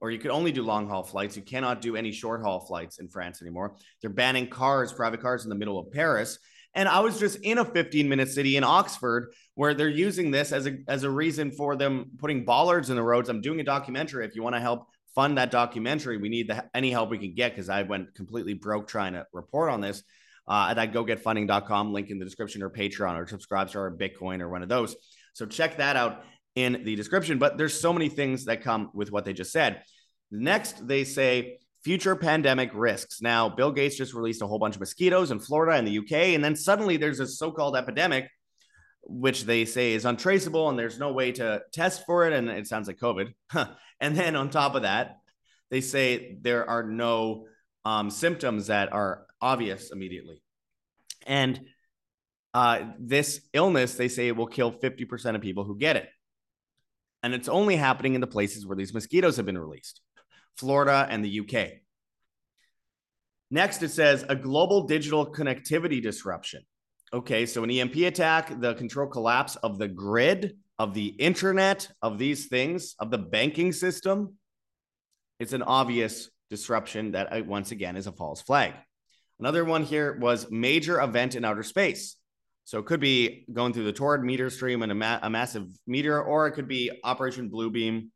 or 0.00 0.10
you 0.10 0.18
could 0.18 0.30
only 0.30 0.52
do 0.52 0.62
long 0.62 0.88
haul 0.88 1.02
flights. 1.02 1.36
You 1.36 1.42
cannot 1.42 1.80
do 1.80 1.96
any 1.96 2.12
short 2.12 2.42
haul 2.42 2.60
flights 2.60 2.98
in 2.98 3.08
France 3.08 3.42
anymore. 3.42 3.76
They're 4.00 4.10
banning 4.10 4.48
cars, 4.48 4.92
private 4.92 5.20
cars 5.20 5.44
in 5.44 5.48
the 5.48 5.56
middle 5.56 5.78
of 5.78 5.90
Paris. 5.90 6.38
And 6.74 6.88
I 6.88 7.00
was 7.00 7.18
just 7.18 7.40
in 7.40 7.58
a 7.58 7.64
15 7.64 8.08
minute 8.08 8.28
city 8.28 8.56
in 8.56 8.64
Oxford 8.64 9.32
where 9.54 9.74
they're 9.74 9.88
using 9.88 10.30
this 10.30 10.52
as 10.52 10.66
a, 10.66 10.78
as 10.86 11.02
a 11.02 11.10
reason 11.10 11.50
for 11.50 11.76
them 11.76 12.10
putting 12.18 12.44
bollards 12.44 12.90
in 12.90 12.96
the 12.96 13.02
roads. 13.02 13.28
I'm 13.28 13.40
doing 13.40 13.60
a 13.60 13.64
documentary. 13.64 14.24
If 14.24 14.36
you 14.36 14.42
want 14.42 14.54
to 14.54 14.60
help 14.60 14.86
fund 15.14 15.38
that 15.38 15.50
documentary, 15.50 16.18
we 16.18 16.28
need 16.28 16.48
the, 16.48 16.64
any 16.74 16.90
help 16.90 17.10
we 17.10 17.18
can 17.18 17.34
get 17.34 17.52
because 17.52 17.68
I 17.68 17.82
went 17.82 18.14
completely 18.14 18.54
broke 18.54 18.86
trying 18.86 19.14
to 19.14 19.26
report 19.32 19.70
on 19.70 19.80
this. 19.80 20.02
uh, 20.48 20.74
at 20.76 20.92
gogetfunding.com, 20.92 21.92
link 21.92 22.10
in 22.10 22.18
the 22.18 22.24
description, 22.24 22.62
or 22.62 22.70
Patreon, 22.70 23.20
or 23.20 23.26
subscribe 23.26 23.68
to 23.70 23.78
our 23.78 23.90
Bitcoin, 23.90 24.40
or 24.40 24.48
one 24.48 24.62
of 24.62 24.68
those. 24.68 24.96
So 25.34 25.46
check 25.46 25.76
that 25.76 25.94
out 25.96 26.24
in 26.58 26.82
the 26.82 26.96
description. 26.96 27.38
But 27.38 27.56
there's 27.56 27.78
so 27.78 27.92
many 27.92 28.08
things 28.08 28.46
that 28.46 28.62
come 28.62 28.90
with 28.92 29.12
what 29.12 29.24
they 29.24 29.32
just 29.32 29.52
said. 29.52 29.82
Next, 30.32 30.86
they 30.86 31.04
say 31.04 31.58
future 31.84 32.16
pandemic 32.16 32.70
risks. 32.74 33.22
Now, 33.22 33.48
Bill 33.48 33.70
Gates 33.70 33.96
just 33.96 34.12
released 34.12 34.42
a 34.42 34.46
whole 34.46 34.58
bunch 34.58 34.74
of 34.74 34.80
mosquitoes 34.80 35.30
in 35.30 35.38
Florida 35.38 35.78
and 35.78 35.86
the 35.86 35.98
UK, 35.98 36.34
and 36.34 36.42
then 36.42 36.56
suddenly 36.56 36.96
there's 36.96 37.20
a 37.20 37.26
so-called 37.28 37.76
epidemic, 37.76 38.28
which 39.04 39.44
they 39.44 39.64
say 39.64 39.92
is 39.92 40.04
untraceable, 40.04 40.68
and 40.68 40.76
there's 40.76 40.98
no 40.98 41.12
way 41.12 41.30
to 41.32 41.62
test 41.72 42.04
for 42.04 42.26
it, 42.26 42.32
and 42.32 42.48
it 42.50 42.66
sounds 42.66 42.88
like 42.88 42.98
COVID. 42.98 43.32
and 44.00 44.16
then 44.16 44.34
on 44.34 44.50
top 44.50 44.74
of 44.74 44.82
that, 44.82 45.18
they 45.70 45.80
say 45.80 46.38
there 46.40 46.68
are 46.68 46.82
no 46.82 47.46
um, 47.84 48.10
symptoms 48.10 48.66
that 48.66 48.92
are 48.92 49.26
obvious 49.40 49.92
immediately. 49.92 50.42
And 51.24 51.60
uh, 52.52 52.88
this 52.98 53.40
illness, 53.52 53.94
they 53.94 54.08
say, 54.08 54.26
it 54.26 54.36
will 54.36 54.46
kill 54.46 54.72
50% 54.72 55.36
of 55.36 55.40
people 55.40 55.62
who 55.62 55.78
get 55.78 55.96
it. 55.96 56.08
And 57.22 57.34
it's 57.34 57.48
only 57.48 57.76
happening 57.76 58.14
in 58.14 58.20
the 58.20 58.26
places 58.26 58.66
where 58.66 58.76
these 58.76 58.94
mosquitoes 58.94 59.36
have 59.36 59.46
been 59.46 59.58
released 59.58 60.00
Florida 60.56 61.06
and 61.10 61.24
the 61.24 61.40
UK. 61.40 61.80
Next, 63.50 63.82
it 63.82 63.90
says 63.90 64.24
a 64.28 64.36
global 64.36 64.86
digital 64.86 65.32
connectivity 65.32 66.02
disruption. 66.02 66.62
Okay, 67.12 67.46
so 67.46 67.64
an 67.64 67.70
EMP 67.70 67.96
attack, 67.96 68.60
the 68.60 68.74
control 68.74 69.06
collapse 69.06 69.56
of 69.56 69.78
the 69.78 69.88
grid, 69.88 70.58
of 70.78 70.92
the 70.92 71.06
internet, 71.06 71.88
of 72.02 72.18
these 72.18 72.46
things, 72.46 72.94
of 72.98 73.10
the 73.10 73.18
banking 73.18 73.72
system. 73.72 74.34
It's 75.40 75.54
an 75.54 75.62
obvious 75.62 76.30
disruption 76.50 77.12
that, 77.12 77.32
uh, 77.32 77.42
once 77.44 77.70
again, 77.70 77.96
is 77.96 78.06
a 78.06 78.12
false 78.12 78.42
flag. 78.42 78.74
Another 79.38 79.64
one 79.64 79.84
here 79.84 80.18
was 80.18 80.50
major 80.50 81.00
event 81.00 81.34
in 81.34 81.44
outer 81.44 81.62
space. 81.62 82.16
So 82.68 82.78
it 82.78 82.84
could 82.84 83.00
be 83.00 83.46
going 83.50 83.72
through 83.72 83.84
the 83.84 83.94
Taurid 83.94 84.22
meteor 84.22 84.50
stream 84.50 84.82
and 84.82 84.92
a, 84.92 84.94
ma- 84.94 85.20
a 85.22 85.30
massive 85.30 85.66
meteor, 85.86 86.20
or 86.20 86.46
it 86.46 86.52
could 86.52 86.68
be 86.68 86.90
Operation 87.02 87.48
Bluebeam, 87.48 88.10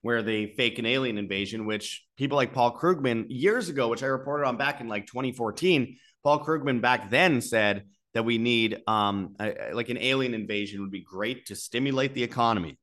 where 0.00 0.22
they 0.22 0.54
fake 0.56 0.78
an 0.78 0.86
alien 0.86 1.18
invasion, 1.18 1.66
which 1.66 2.06
people 2.16 2.36
like 2.36 2.54
Paul 2.54 2.74
Krugman 2.78 3.26
years 3.28 3.68
ago, 3.68 3.88
which 3.88 4.02
I 4.02 4.06
reported 4.06 4.46
on 4.46 4.56
back 4.56 4.80
in 4.80 4.88
like 4.88 5.06
2014, 5.06 5.98
Paul 6.24 6.46
Krugman 6.46 6.80
back 6.80 7.10
then 7.10 7.42
said 7.42 7.84
that 8.14 8.24
we 8.24 8.38
need 8.38 8.80
um, 8.86 9.36
a, 9.38 9.74
like 9.74 9.90
an 9.90 9.98
alien 9.98 10.32
invasion 10.32 10.80
would 10.80 10.90
be 10.90 11.04
great 11.04 11.44
to 11.48 11.56
stimulate 11.56 12.14
the 12.14 12.22
economy. 12.22 12.78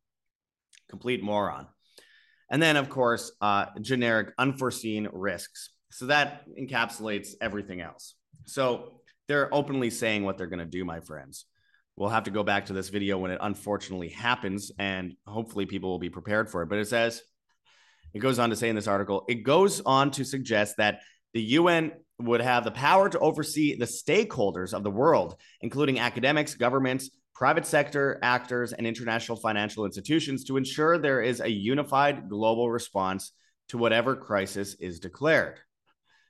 Complete 0.88 1.24
moron. 1.24 1.66
And 2.52 2.62
then, 2.62 2.78
of 2.78 2.90
course, 2.90 3.32
uh, 3.42 3.66
generic 3.82 4.36
unforeseen 4.38 5.10
risks. 5.12 5.72
So 5.90 6.06
that 6.06 6.44
encapsulates 6.48 7.30
everything 7.42 7.82
else. 7.82 8.14
So 8.46 9.00
they're 9.28 9.54
openly 9.54 9.90
saying 9.90 10.24
what 10.24 10.38
they're 10.38 10.48
going 10.48 10.60
to 10.60 10.66
do, 10.66 10.86
my 10.86 11.00
friends. 11.00 11.46
We'll 11.96 12.10
have 12.10 12.24
to 12.24 12.32
go 12.32 12.44
back 12.44 12.66
to 12.68 12.74
this 12.74 12.90
video 12.90 13.18
when 13.20 13.32
it 13.32 13.40
unfortunately 13.42 14.10
happens, 14.10 14.72
and 14.80 15.14
hopefully 15.28 15.66
people 15.66 15.90
will 15.90 16.00
be 16.00 16.10
prepared 16.10 16.50
for 16.50 16.64
it. 16.64 16.70
But 16.70 16.80
it 16.80 16.88
says, 16.88 17.22
it 18.14 18.20
goes 18.20 18.40
on 18.40 18.50
to 18.50 18.56
say 18.56 18.70
in 18.70 18.76
this 18.76 18.88
article, 18.88 19.26
it 19.28 19.44
goes 19.44 19.82
on 19.82 20.12
to 20.12 20.24
suggest 20.24 20.78
that 20.78 21.02
the 21.34 21.42
UN 21.42 21.92
would 22.20 22.42
have 22.42 22.64
the 22.64 22.72
power 22.72 23.10
to 23.10 23.20
oversee 23.20 23.76
the 23.76 23.86
stakeholders 23.86 24.74
of 24.74 24.84
the 24.84 24.92
world, 24.92 25.36
including 25.62 26.00
academics, 26.00 26.56
governments, 26.56 27.10
private 27.34 27.66
sector 27.66 28.20
actors, 28.22 28.74
and 28.74 28.86
international 28.86 29.38
financial 29.38 29.86
institutions, 29.86 30.44
to 30.46 30.58
ensure 30.58 30.98
there 30.98 31.22
is 31.22 31.42
a 31.42 31.50
unified 31.50 32.30
global 32.30 32.72
response 32.72 33.34
to 33.70 33.78
whatever 33.78 34.16
crisis 34.16 34.76
is 34.76 35.00
declared. 35.00 35.60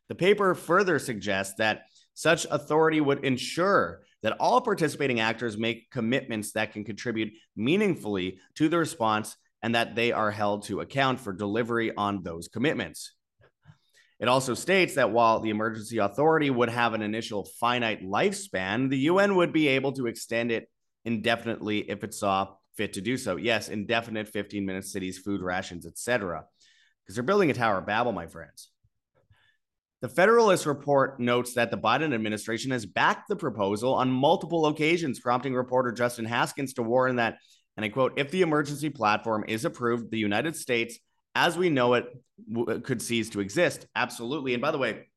The 0.10 0.16
paper 0.16 0.56
further 0.56 1.00
suggests 1.00 1.56
that 1.58 1.84
such 2.14 2.46
authority 2.50 3.02
would 3.02 3.24
ensure 3.26 4.02
that 4.22 4.38
all 4.40 4.62
participating 4.62 5.20
actors 5.20 5.58
make 5.58 5.92
commitments 5.92 6.54
that 6.54 6.72
can 6.72 6.84
contribute 6.84 7.34
meaningfully 7.56 8.40
to 8.56 8.70
the 8.70 8.78
response 8.78 9.36
and 9.62 9.76
that 9.76 9.96
they 9.96 10.12
are 10.12 10.32
held 10.32 10.64
to 10.64 10.82
account 10.82 11.20
for 11.20 11.34
delivery 11.34 11.94
on 11.96 12.24
those 12.24 12.48
commitments. 12.48 13.14
It 14.20 14.30
also 14.30 14.54
states 14.54 14.96
that 14.96 15.12
while 15.12 15.40
the 15.40 15.50
emergency 15.50 15.98
authority 15.98 16.50
would 16.50 16.70
have 16.70 16.94
an 16.94 17.02
initial 17.02 17.46
finite 17.60 18.04
lifespan, 18.04 18.90
the 18.90 19.00
UN 19.00 19.36
would 19.36 19.52
be 19.52 19.68
able 19.70 19.92
to 19.94 20.08
extend 20.08 20.52
it 20.52 20.70
indefinitely 21.04 21.80
if 21.90 22.04
it 22.04 22.14
saw 22.14 22.54
fit 22.78 22.94
to 22.94 23.02
do 23.02 23.18
so. 23.18 23.36
Yes, 23.36 23.70
indefinite 23.70 24.28
15 24.30 24.66
minute 24.66 24.86
cities, 24.86 25.18
food 25.18 25.42
rations, 25.42 25.86
etc. 25.86 26.46
Because 27.04 27.16
they're 27.16 27.24
building 27.24 27.52
a 27.52 27.54
Tower 27.54 27.80
of 27.80 27.86
Babel, 27.86 28.14
my 28.14 28.28
friends. 28.28 28.70
The 30.04 30.10
Federalist 30.10 30.66
report 30.66 31.18
notes 31.22 31.54
that 31.54 31.72
the 31.72 31.78
Biden 31.78 32.14
administration 32.14 32.72
has 32.72 32.86
backed 32.86 33.30
the 33.30 33.38
proposal 33.38 33.94
on 33.94 34.12
multiple 34.12 34.66
occasions, 34.66 35.22
prompting 35.22 35.56
reporter 35.56 35.94
Justin 35.94 36.26
Haskins 36.26 36.74
to 36.74 36.84
warn 36.84 37.16
that, 37.16 37.38
and 37.78 37.86
I 37.86 37.90
quote, 37.90 38.12
if 38.18 38.30
the 38.30 38.42
emergency 38.42 38.90
platform 38.90 39.46
is 39.48 39.64
approved, 39.64 40.12
the 40.12 40.20
United 40.20 40.58
States, 40.58 41.00
as 41.36 41.58
we 41.58 41.70
know 41.70 41.94
it, 41.94 42.08
w- 42.52 42.82
could 42.82 43.02
cease 43.02 43.30
to 43.30 43.40
exist. 43.40 43.88
Absolutely. 43.96 44.54
And 44.54 44.62
by 44.62 44.72
the 44.72 44.78
way, 44.78 45.08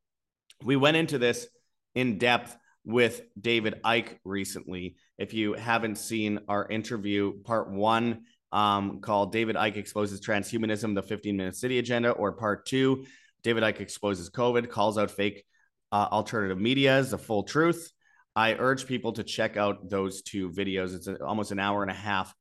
we 0.62 0.76
went 0.76 0.96
into 0.96 1.18
this 1.18 1.48
in 1.96 2.18
depth 2.18 2.56
with 2.84 3.22
David 3.40 3.80
Icke 3.84 4.18
recently. 4.22 4.94
If 5.18 5.34
you 5.34 5.54
haven't 5.54 5.98
seen 5.98 6.38
our 6.46 6.64
interview, 6.64 7.42
part 7.42 7.72
one, 7.72 8.20
um, 8.52 9.00
called 9.00 9.32
David 9.32 9.56
Icke 9.56 9.78
Exposes 9.78 10.20
Transhumanism, 10.20 10.94
the 10.94 11.02
15 11.02 11.36
Minute 11.36 11.56
City 11.56 11.80
Agenda, 11.80 12.10
or 12.10 12.30
part 12.30 12.66
two, 12.66 13.04
David 13.42 13.62
Icke 13.62 13.80
exposes 13.80 14.30
COVID, 14.30 14.68
calls 14.68 14.98
out 14.98 15.10
fake 15.10 15.44
uh, 15.92 16.08
alternative 16.10 16.58
media 16.58 16.94
as 16.94 17.10
the 17.10 17.18
full 17.18 17.42
truth. 17.42 17.92
I 18.34 18.54
urge 18.54 18.86
people 18.86 19.12
to 19.14 19.24
check 19.24 19.56
out 19.56 19.88
those 19.88 20.22
two 20.22 20.50
videos. 20.50 20.94
It's 20.94 21.06
a, 21.06 21.24
almost 21.24 21.52
an 21.52 21.58
hour 21.58 21.82
and 21.82 21.90
a 21.90 21.94
half 21.94 22.34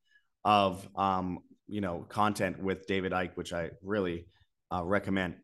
of 0.44 0.88
um, 0.96 1.40
you 1.68 1.82
know 1.82 2.06
content 2.10 2.62
with 2.62 2.86
David 2.88 3.12
Icke, 3.12 3.36
which 3.36 3.54
I 3.54 3.70
really 3.82 4.28
uh, 4.74 4.84
recommend. 4.84 5.36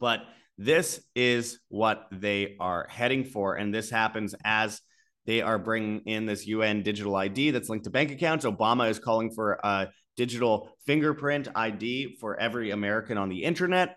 But 0.00 0.22
this 0.58 1.00
is 1.14 1.60
what 1.68 2.08
they 2.10 2.56
are 2.60 2.86
heading 2.88 3.24
for, 3.24 3.54
and 3.54 3.72
this 3.72 3.90
happens 3.90 4.34
as 4.44 4.80
they 5.26 5.40
are 5.40 5.58
bringing 5.58 6.00
in 6.06 6.26
this 6.26 6.46
UN 6.46 6.82
digital 6.82 7.14
ID 7.14 7.52
that's 7.52 7.68
linked 7.68 7.84
to 7.84 7.90
bank 7.90 8.10
accounts. 8.10 8.44
Obama 8.44 8.90
is 8.90 8.98
calling 8.98 9.30
for 9.30 9.60
a 9.62 9.88
digital 10.16 10.70
fingerprint 10.84 11.48
ID 11.54 12.16
for 12.20 12.38
every 12.38 12.70
American 12.70 13.16
on 13.16 13.28
the 13.28 13.44
internet 13.44 13.96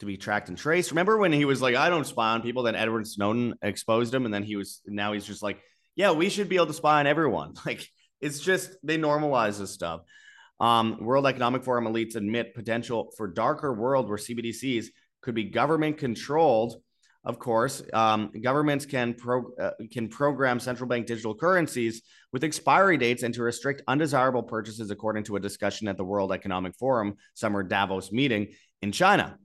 to 0.00 0.06
be 0.06 0.16
tracked 0.16 0.48
and 0.48 0.56
traced. 0.56 0.90
Remember 0.90 1.16
when 1.16 1.32
he 1.32 1.44
was 1.44 1.60
like, 1.60 1.74
I 1.74 1.90
don't 1.90 2.06
spy 2.06 2.30
on 2.30 2.42
people, 2.42 2.62
then 2.62 2.76
Edward 2.76 3.06
Snowden 3.06 3.54
exposed 3.62 4.14
him, 4.14 4.24
and 4.24 4.32
then 4.32 4.42
he 4.42 4.56
was 4.56 4.80
now 4.86 5.12
he's 5.12 5.26
just 5.26 5.42
like, 5.42 5.60
Yeah, 5.96 6.12
we 6.12 6.28
should 6.28 6.48
be 6.48 6.56
able 6.56 6.66
to 6.66 6.74
spy 6.74 7.00
on 7.00 7.06
everyone. 7.06 7.54
Like 7.66 7.86
it's 8.20 8.40
just 8.40 8.76
they 8.82 8.98
normalize 8.98 9.58
this 9.58 9.70
stuff. 9.70 10.00
Um, 10.60 10.98
world 11.04 11.26
Economic 11.26 11.62
Forum 11.62 11.84
elites 11.84 12.16
admit 12.16 12.54
potential 12.54 13.12
for 13.16 13.28
darker 13.28 13.72
world 13.72 14.08
where 14.08 14.18
CBDCs 14.18 14.86
could 15.20 15.34
be 15.34 15.44
government 15.44 15.98
controlled. 15.98 16.76
Of 17.24 17.38
course, 17.38 17.82
um, 17.92 18.30
governments 18.40 18.86
can 18.86 19.14
pro- 19.14 19.52
uh, 19.60 19.72
can 19.92 20.08
program 20.08 20.58
central 20.60 20.88
bank 20.88 21.06
digital 21.06 21.34
currencies 21.34 22.02
with 22.32 22.44
expiry 22.44 22.96
dates 22.96 23.22
and 23.22 23.34
to 23.34 23.42
restrict 23.42 23.82
undesirable 23.86 24.42
purchases, 24.42 24.90
according 24.90 25.24
to 25.24 25.36
a 25.36 25.40
discussion 25.40 25.88
at 25.88 25.96
the 25.96 26.04
World 26.04 26.32
Economic 26.32 26.74
Forum 26.76 27.16
summer 27.34 27.62
Davos 27.62 28.12
meeting 28.12 28.48
in 28.82 28.92
China. 28.92 29.38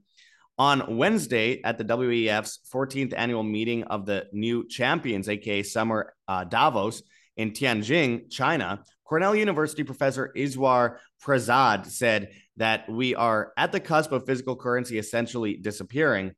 On 0.56 0.96
Wednesday 0.96 1.60
at 1.64 1.78
the 1.78 1.84
WEF's 1.84 2.60
14th 2.72 3.12
annual 3.16 3.42
meeting 3.42 3.82
of 3.84 4.06
the 4.06 4.26
new 4.32 4.66
champions, 4.68 5.28
aka 5.28 5.64
Summer 5.64 6.14
uh, 6.28 6.44
Davos 6.44 7.02
in 7.36 7.50
Tianjin, 7.50 8.30
China, 8.30 8.84
Cornell 9.04 9.34
University 9.34 9.82
professor 9.82 10.32
Eswar 10.36 10.98
Prasad 11.20 11.86
said 11.86 12.30
that 12.56 12.88
we 12.88 13.14
are 13.14 13.52
at 13.56 13.72
the 13.72 13.80
cusp 13.80 14.12
of 14.12 14.26
physical 14.26 14.54
currency 14.54 14.96
essentially 14.98 15.56
disappearing, 15.56 16.32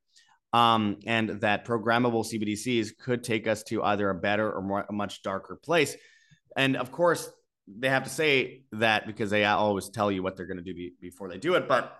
um, 0.51 0.97
and 1.05 1.41
that 1.41 1.65
programmable 1.65 2.25
CBDCs 2.25 2.97
could 2.97 3.23
take 3.23 3.47
us 3.47 3.63
to 3.63 3.83
either 3.83 4.09
a 4.09 4.15
better 4.15 4.51
or 4.51 4.61
more, 4.61 4.85
a 4.89 4.93
much 4.93 5.21
darker 5.21 5.55
place. 5.55 5.95
And 6.55 6.75
of 6.75 6.91
course, 6.91 7.29
they 7.67 7.89
have 7.89 8.03
to 8.05 8.09
say 8.09 8.63
that 8.71 9.05
because 9.05 9.29
they 9.29 9.45
always 9.45 9.89
tell 9.89 10.11
you 10.11 10.23
what 10.23 10.35
they're 10.35 10.45
going 10.45 10.57
to 10.57 10.63
do 10.63 10.73
be, 10.73 10.93
before 10.99 11.29
they 11.29 11.37
do 11.37 11.53
it. 11.55 11.67
But 11.67 11.95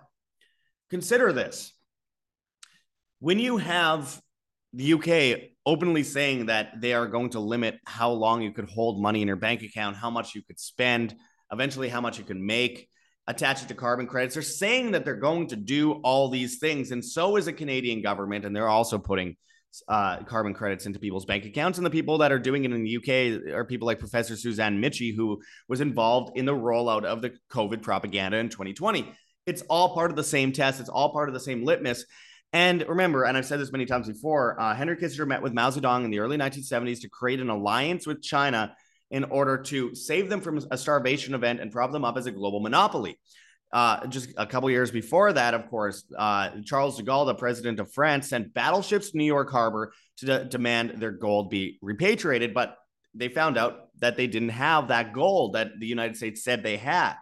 consider 0.90 1.32
this 1.32 1.72
when 3.20 3.38
you 3.38 3.56
have 3.56 4.20
the 4.72 4.92
UK 4.94 5.50
openly 5.66 6.02
saying 6.02 6.46
that 6.46 6.80
they 6.80 6.94
are 6.94 7.06
going 7.06 7.30
to 7.30 7.40
limit 7.40 7.78
how 7.84 8.10
long 8.10 8.42
you 8.42 8.52
could 8.52 8.68
hold 8.68 9.02
money 9.02 9.22
in 9.22 9.28
your 9.28 9.36
bank 9.36 9.62
account, 9.62 9.96
how 9.96 10.10
much 10.10 10.34
you 10.34 10.42
could 10.42 10.58
spend, 10.58 11.14
eventually 11.52 11.88
how 11.88 12.00
much 12.00 12.18
you 12.18 12.24
can 12.24 12.44
make, 12.44 12.88
attach 13.26 13.62
it 13.62 13.68
to 13.68 13.74
carbon 13.74 14.06
credits. 14.06 14.34
They're 14.34 14.42
saying 14.42 14.92
that 14.92 15.04
they're 15.04 15.16
going 15.16 15.48
to 15.48 15.56
do 15.56 15.92
all 16.04 16.28
these 16.28 16.58
things. 16.58 16.90
And 16.90 17.04
so 17.04 17.36
is 17.36 17.44
the 17.44 17.52
Canadian 17.52 18.02
government. 18.02 18.44
And 18.44 18.56
they're 18.56 18.68
also 18.68 18.98
putting 18.98 19.36
uh, 19.86 20.22
carbon 20.24 20.54
credits 20.54 20.86
into 20.86 20.98
people's 20.98 21.26
bank 21.26 21.44
accounts. 21.44 21.78
And 21.78 21.86
the 21.86 21.90
people 21.90 22.18
that 22.18 22.32
are 22.32 22.38
doing 22.38 22.64
it 22.64 22.72
in 22.72 22.82
the 22.82 22.96
UK 22.96 23.52
are 23.54 23.64
people 23.64 23.86
like 23.86 23.98
Professor 23.98 24.36
Suzanne 24.36 24.80
Michie, 24.80 25.14
who 25.14 25.42
was 25.68 25.80
involved 25.80 26.38
in 26.38 26.46
the 26.46 26.54
rollout 26.54 27.04
of 27.04 27.20
the 27.20 27.32
COVID 27.50 27.82
propaganda 27.82 28.38
in 28.38 28.48
2020. 28.48 29.12
It's 29.46 29.62
all 29.62 29.94
part 29.94 30.10
of 30.10 30.16
the 30.16 30.24
same 30.24 30.52
test. 30.52 30.80
It's 30.80 30.88
all 30.88 31.12
part 31.12 31.28
of 31.28 31.34
the 31.34 31.40
same 31.40 31.64
litmus. 31.64 32.04
And 32.52 32.84
remember, 32.88 33.24
and 33.24 33.36
I've 33.36 33.46
said 33.46 33.60
this 33.60 33.72
many 33.72 33.84
times 33.84 34.08
before, 34.08 34.58
uh, 34.58 34.74
Henry 34.74 34.96
Kissinger 34.96 35.26
met 35.26 35.42
with 35.42 35.52
Mao 35.52 35.70
Zedong 35.70 36.04
in 36.04 36.10
the 36.10 36.20
early 36.20 36.38
1970s 36.38 37.02
to 37.02 37.08
create 37.08 37.40
an 37.40 37.50
alliance 37.50 38.06
with 38.06 38.22
China 38.22 38.74
in 39.10 39.24
order 39.24 39.58
to 39.58 39.94
save 39.94 40.28
them 40.28 40.40
from 40.40 40.60
a 40.70 40.78
starvation 40.78 41.34
event 41.34 41.60
and 41.60 41.70
prop 41.70 41.92
them 41.92 42.04
up 42.04 42.16
as 42.16 42.26
a 42.26 42.30
global 42.30 42.60
monopoly. 42.60 43.18
Uh, 43.70 44.06
just 44.06 44.32
a 44.38 44.46
couple 44.46 44.70
years 44.70 44.90
before 44.90 45.30
that, 45.30 45.52
of 45.52 45.68
course, 45.68 46.04
uh, 46.16 46.50
Charles 46.64 46.96
de 46.96 47.02
Gaulle, 47.02 47.26
the 47.26 47.34
president 47.34 47.80
of 47.80 47.92
France, 47.92 48.30
sent 48.30 48.54
battleships 48.54 49.10
to 49.10 49.18
New 49.18 49.24
York 49.24 49.50
Harbor 49.50 49.92
to 50.18 50.26
de- 50.26 50.44
demand 50.46 50.94
their 50.96 51.10
gold 51.10 51.50
be 51.50 51.78
repatriated. 51.82 52.54
But 52.54 52.76
they 53.14 53.28
found 53.28 53.58
out 53.58 53.88
that 53.98 54.16
they 54.16 54.26
didn't 54.26 54.50
have 54.50 54.88
that 54.88 55.12
gold 55.12 55.54
that 55.54 55.78
the 55.78 55.86
United 55.86 56.16
States 56.16 56.42
said 56.42 56.62
they 56.62 56.78
had. 56.78 57.16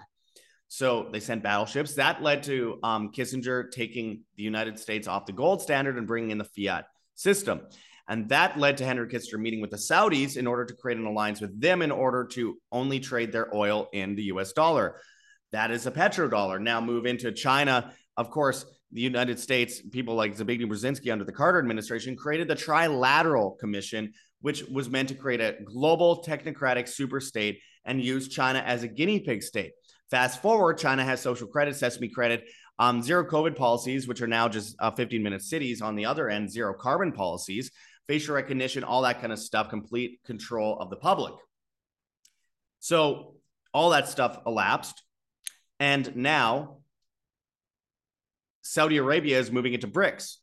So 0.76 1.08
they 1.10 1.20
sent 1.20 1.42
battleships. 1.42 1.94
That 1.94 2.22
led 2.22 2.42
to 2.42 2.78
um, 2.82 3.10
Kissinger 3.10 3.70
taking 3.70 4.24
the 4.36 4.42
United 4.42 4.78
States 4.78 5.08
off 5.08 5.24
the 5.24 5.32
gold 5.32 5.62
standard 5.62 5.96
and 5.96 6.06
bringing 6.06 6.32
in 6.32 6.36
the 6.36 6.44
fiat 6.44 6.84
system. 7.14 7.62
And 8.06 8.28
that 8.28 8.58
led 8.58 8.76
to 8.76 8.84
Henry 8.84 9.08
Kissinger 9.08 9.38
meeting 9.38 9.62
with 9.62 9.70
the 9.70 9.78
Saudis 9.78 10.36
in 10.36 10.46
order 10.46 10.66
to 10.66 10.74
create 10.74 10.98
an 10.98 11.06
alliance 11.06 11.40
with 11.40 11.58
them 11.58 11.80
in 11.80 11.90
order 11.90 12.26
to 12.32 12.58
only 12.70 13.00
trade 13.00 13.32
their 13.32 13.56
oil 13.56 13.88
in 13.94 14.16
the 14.16 14.24
US 14.24 14.52
dollar. 14.52 15.00
That 15.50 15.70
is 15.70 15.86
a 15.86 15.90
petrodollar. 15.90 16.60
Now 16.60 16.82
move 16.82 17.06
into 17.06 17.32
China. 17.32 17.94
Of 18.18 18.28
course, 18.30 18.66
the 18.92 19.00
United 19.00 19.40
States, 19.40 19.80
people 19.80 20.14
like 20.14 20.36
Zbigniew 20.36 20.66
Brzezinski 20.66 21.10
under 21.10 21.24
the 21.24 21.32
Carter 21.32 21.58
administration 21.58 22.16
created 22.16 22.48
the 22.48 22.54
Trilateral 22.54 23.58
Commission, 23.58 24.12
which 24.42 24.62
was 24.64 24.90
meant 24.90 25.08
to 25.08 25.14
create 25.14 25.40
a 25.40 25.56
global 25.64 26.22
technocratic 26.22 26.86
super 26.86 27.18
state 27.18 27.60
and 27.86 28.04
use 28.04 28.28
China 28.28 28.58
as 28.58 28.82
a 28.82 28.88
guinea 28.88 29.20
pig 29.20 29.42
state. 29.42 29.72
Fast 30.10 30.40
forward, 30.40 30.78
China 30.78 31.04
has 31.04 31.20
social 31.20 31.48
credit, 31.48 31.76
sesame 31.76 32.08
credit, 32.08 32.44
um, 32.78 33.02
zero 33.02 33.24
COVID 33.24 33.56
policies, 33.56 34.06
which 34.06 34.20
are 34.20 34.26
now 34.26 34.48
just 34.48 34.76
uh, 34.78 34.90
15 34.90 35.22
minute 35.22 35.42
cities. 35.42 35.82
On 35.82 35.96
the 35.96 36.06
other 36.06 36.28
end, 36.28 36.50
zero 36.50 36.74
carbon 36.74 37.12
policies, 37.12 37.70
facial 38.06 38.34
recognition, 38.34 38.84
all 38.84 39.02
that 39.02 39.20
kind 39.20 39.32
of 39.32 39.38
stuff, 39.38 39.68
complete 39.68 40.20
control 40.24 40.78
of 40.78 40.90
the 40.90 40.96
public. 40.96 41.34
So 42.80 43.34
all 43.74 43.90
that 43.90 44.08
stuff 44.08 44.38
elapsed. 44.46 45.02
And 45.80 46.14
now 46.16 46.78
Saudi 48.62 48.96
Arabia 48.96 49.38
is 49.38 49.50
moving 49.50 49.74
into 49.74 49.88
BRICS, 49.88 50.36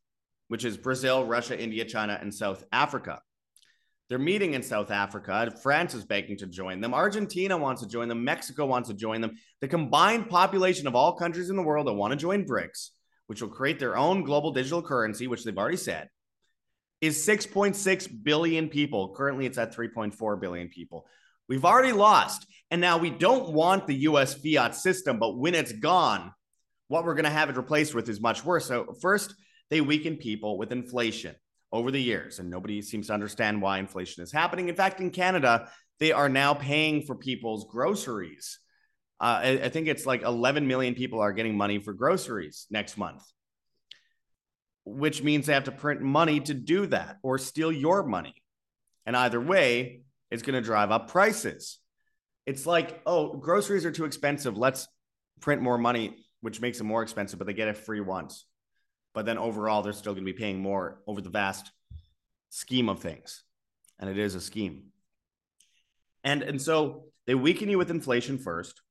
which 0.47 0.65
is 0.65 0.77
Brazil, 0.77 1.25
Russia, 1.25 1.59
India, 1.59 1.85
China, 1.85 2.17
and 2.19 2.33
South 2.33 2.63
Africa. 2.71 3.21
They're 4.09 4.19
meeting 4.19 4.53
in 4.53 4.63
South 4.63 4.91
Africa. 4.91 5.53
France 5.63 5.93
is 5.93 6.03
begging 6.03 6.37
to 6.37 6.47
join 6.47 6.81
them. 6.81 6.93
Argentina 6.93 7.57
wants 7.57 7.81
to 7.81 7.87
join 7.87 8.09
them. 8.09 8.23
Mexico 8.23 8.65
wants 8.65 8.89
to 8.89 8.95
join 8.95 9.21
them. 9.21 9.31
The 9.61 9.67
combined 9.67 10.29
population 10.29 10.87
of 10.87 10.95
all 10.95 11.13
countries 11.13 11.49
in 11.49 11.55
the 11.55 11.63
world 11.63 11.87
that 11.87 11.93
want 11.93 12.11
to 12.11 12.17
join 12.17 12.45
BRICS, 12.45 12.89
which 13.27 13.41
will 13.41 13.49
create 13.49 13.79
their 13.79 13.95
own 13.95 14.23
global 14.23 14.51
digital 14.51 14.81
currency, 14.81 15.27
which 15.27 15.43
they've 15.43 15.57
already 15.57 15.77
said, 15.77 16.09
is 16.99 17.25
6.6 17.25 18.23
billion 18.23 18.69
people. 18.69 19.13
Currently, 19.15 19.45
it's 19.45 19.57
at 19.57 19.75
3.4 19.75 20.39
billion 20.39 20.67
people. 20.67 21.05
We've 21.47 21.65
already 21.65 21.93
lost. 21.93 22.45
And 22.71 22.81
now 22.81 22.97
we 22.97 23.09
don't 23.09 23.53
want 23.53 23.87
the 23.87 23.95
US 23.95 24.33
fiat 24.33 24.75
system, 24.75 25.19
but 25.19 25.37
when 25.37 25.55
it's 25.55 25.71
gone, 25.71 26.33
what 26.87 27.05
we're 27.05 27.15
going 27.15 27.25
to 27.25 27.29
have 27.29 27.49
it 27.49 27.57
replaced 27.57 27.95
with 27.95 28.09
is 28.09 28.19
much 28.19 28.43
worse. 28.43 28.65
So, 28.65 28.95
first, 29.01 29.33
they 29.69 29.79
weaken 29.79 30.17
people 30.17 30.57
with 30.57 30.71
inflation 30.71 31.35
over 31.73 31.89
the 31.89 32.01
years, 32.01 32.37
and 32.37 32.51
nobody 32.51 32.83
seems 32.83 33.07
to 33.07 33.13
understand 33.13 33.59
why 33.59 33.79
inflation 33.79 34.21
is 34.23 34.31
happening. 34.31 34.69
In 34.69 34.75
fact, 34.75 35.01
in 35.01 35.09
Canada, 35.09 35.69
they 35.99 36.11
are 36.11 36.29
now 36.29 36.53
paying 36.53 37.01
for 37.01 37.15
people's 37.15 37.65
groceries. 37.65 38.59
Uh, 39.19 39.41
I, 39.41 39.49
I 39.63 39.69
think 39.69 39.87
it's 39.87 40.05
like 40.05 40.21
11 40.21 40.67
million 40.67 40.93
people 40.93 41.19
are 41.19 41.33
getting 41.33 41.57
money 41.57 41.79
for 41.79 41.91
groceries 41.91 42.67
next 42.69 42.95
month, 42.95 43.23
which 44.85 45.23
means 45.23 45.47
they 45.47 45.53
have 45.53 45.63
to 45.63 45.71
print 45.71 46.01
money 46.01 46.39
to 46.41 46.53
do 46.53 46.85
that 46.87 47.17
or 47.23 47.39
steal 47.39 47.71
your 47.71 48.03
money. 48.03 48.35
And 49.07 49.17
either 49.17 49.41
way, 49.41 50.03
it's 50.29 50.43
going 50.43 50.55
to 50.55 50.61
drive 50.61 50.91
up 50.91 51.09
prices. 51.09 51.79
It's 52.45 52.67
like, 52.67 53.01
oh, 53.07 53.35
groceries 53.35 53.85
are 53.85 53.91
too 53.91 54.05
expensive. 54.05 54.57
Let's 54.57 54.87
print 55.41 55.63
more 55.63 55.79
money, 55.79 56.17
which 56.41 56.61
makes 56.61 56.77
them 56.77 56.87
more 56.87 57.01
expensive, 57.01 57.39
but 57.39 57.47
they 57.47 57.53
get 57.53 57.67
it 57.67 57.77
free 57.77 57.99
once 57.99 58.45
but 59.13 59.25
then 59.25 59.37
overall 59.37 59.81
they're 59.81 59.93
still 59.93 60.13
going 60.13 60.25
to 60.25 60.31
be 60.31 60.37
paying 60.37 60.59
more 60.59 61.01
over 61.07 61.21
the 61.21 61.29
vast 61.29 61.71
scheme 62.49 62.89
of 62.89 62.99
things 62.99 63.43
and 63.99 64.09
it 64.09 64.17
is 64.17 64.35
a 64.35 64.41
scheme. 64.41 64.85
And 66.23 66.41
and 66.41 66.61
so 66.61 67.05
they 67.27 67.35
weaken 67.35 67.69
you 67.69 67.77
with 67.77 67.89
inflation 67.89 68.37
first. 68.37 68.81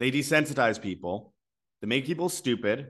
They 0.00 0.10
desensitize 0.10 0.80
people. 0.80 1.34
They 1.80 1.86
make 1.86 2.06
people 2.06 2.28
stupid. 2.28 2.88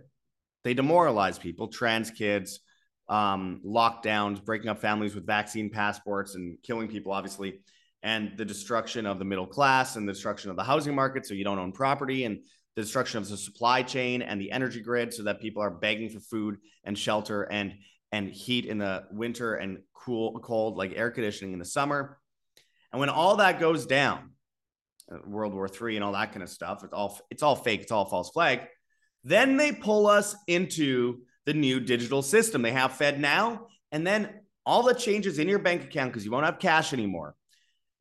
They 0.65 0.75
demoralize 0.75 1.39
people 1.39 1.69
trans 1.69 2.11
kids 2.11 2.61
um, 3.09 3.61
lockdowns 3.65 4.43
breaking 4.43 4.69
up 4.69 4.81
families 4.81 5.15
with 5.15 5.27
vaccine 5.27 5.71
passports 5.71 6.35
and 6.35 6.57
killing 6.63 6.89
people 6.89 7.13
obviously 7.13 7.61
and 8.03 8.33
the 8.37 8.45
destruction 8.45 9.07
of 9.07 9.19
the 9.19 9.25
middle 9.25 9.47
class 9.47 9.97
and 9.97 10.09
the 10.09 10.13
destruction 10.13 10.51
of 10.51 10.57
the 10.57 10.63
housing 10.63 10.95
market 10.95 11.27
so 11.27 11.35
you 11.35 11.45
don't 11.45 11.59
own 11.59 11.73
property 11.73 12.25
and 12.25 12.39
the 12.77 12.83
destruction 12.83 13.19
of 13.19 13.29
the 13.29 13.37
supply 13.37 13.83
chain 13.83 14.23
and 14.23 14.41
the 14.41 14.51
energy 14.51 14.81
grid 14.81 15.13
so 15.13 15.25
that 15.25 15.41
people 15.41 15.63
are 15.63 15.71
begging 15.71 16.09
for 16.09 16.21
food 16.21 16.57
and 16.85 16.99
shelter 16.99 17.43
and 17.43 17.75
and 18.13 18.29
heat 18.29 18.67
in 18.67 18.79
the 18.79 19.05
winter 19.11 19.55
and 19.55 19.79
cool 19.95 20.39
cold 20.41 20.77
like 20.77 20.93
air 20.95 21.11
conditioning 21.11 21.53
in 21.53 21.59
the 21.59 21.65
summer. 21.65 22.19
And 22.93 23.01
when 23.01 23.09
all 23.09 23.37
that 23.37 23.61
goes 23.61 23.87
down 23.87 24.31
uh, 25.11 25.19
world 25.27 25.55
war 25.55 25.69
three 25.69 25.97
and 25.97 26.05
all 26.05 26.13
that 26.13 26.33
kind 26.33 26.43
of 26.43 26.49
stuff 26.49 26.85
it's 26.85 26.93
all 26.93 27.19
it's 27.31 27.43
all 27.43 27.57
fake 27.57 27.81
it's 27.81 27.93
all 27.93 28.05
false 28.05 28.31
flag 28.31 28.61
then 29.25 29.57
they 29.57 29.73
pull 29.73 30.07
us 30.07 30.35
into 30.47 31.21
the 31.47 31.55
new 31.55 31.81
digital 31.81 32.23
system. 32.23 32.63
They 32.63 32.73
have 32.73 32.93
FedNow 32.93 33.61
and 33.91 34.07
then 34.07 34.31
all 34.65 34.83
the 34.83 34.95
changes 34.95 35.39
in 35.39 35.49
your 35.49 35.59
bank 35.59 35.85
account 35.85 36.13
because 36.13 36.25
you 36.25 36.31
won't 36.31 36.45
have 36.45 36.59
cash 36.59 36.93
anymore 36.93 37.35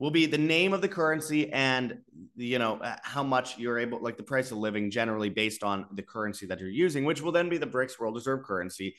will 0.01 0.09
be 0.09 0.25
the 0.25 0.37
name 0.37 0.73
of 0.73 0.81
the 0.81 0.87
currency 0.87 1.53
and 1.53 1.99
you 2.35 2.57
know 2.57 2.77
uh, 2.77 2.95
how 3.03 3.21
much 3.21 3.59
you're 3.59 3.77
able 3.77 4.01
like 4.01 4.17
the 4.17 4.23
price 4.23 4.49
of 4.49 4.57
living 4.57 4.89
generally 4.89 5.29
based 5.29 5.61
on 5.61 5.85
the 5.93 6.01
currency 6.01 6.47
that 6.47 6.59
you're 6.59 6.69
using 6.69 7.05
which 7.05 7.21
will 7.21 7.31
then 7.31 7.49
be 7.49 7.59
the 7.59 7.67
BRICS 7.67 7.99
world 7.99 8.15
reserve 8.15 8.43
currency. 8.43 8.95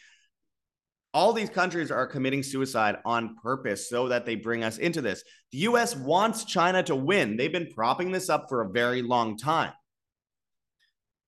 All 1.13 1.33
these 1.33 1.51
countries 1.51 1.91
are 1.91 2.07
committing 2.07 2.43
suicide 2.43 2.99
on 3.05 3.37
purpose 3.43 3.91
so 3.91 4.09
that 4.09 4.25
they 4.25 4.37
bring 4.37 4.63
us 4.63 4.79
into 4.79 5.03
this. 5.03 5.25
The 5.51 5.59
US 5.59 5.95
wants 5.97 6.45
China 6.45 6.83
to 6.85 6.95
win. 6.97 7.37
They've 7.37 7.53
been 7.53 7.71
propping 7.75 8.13
this 8.13 8.31
up 8.31 8.47
for 8.49 8.63
a 8.63 8.71
very 8.71 9.03
long 9.03 9.37
time. 9.37 9.73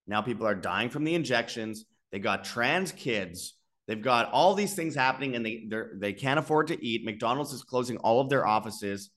Now 0.06 0.22
people 0.22 0.46
are 0.46 0.54
dying 0.54 0.88
from 0.88 1.02
the 1.02 1.16
injections. 1.16 1.84
They 2.12 2.20
got 2.20 2.44
trans 2.44 2.92
kids. 2.92 3.54
They've 3.88 4.00
got 4.00 4.30
all 4.30 4.54
these 4.54 4.74
things 4.74 4.94
happening 4.94 5.34
and 5.34 5.44
they 5.44 5.66
they 5.98 6.12
can't 6.12 6.38
afford 6.38 6.68
to 6.68 6.82
eat. 6.82 7.04
McDonald's 7.04 7.52
is 7.52 7.64
closing 7.64 7.96
all 7.98 8.20
of 8.20 8.30
their 8.30 8.46
offices 8.46 9.10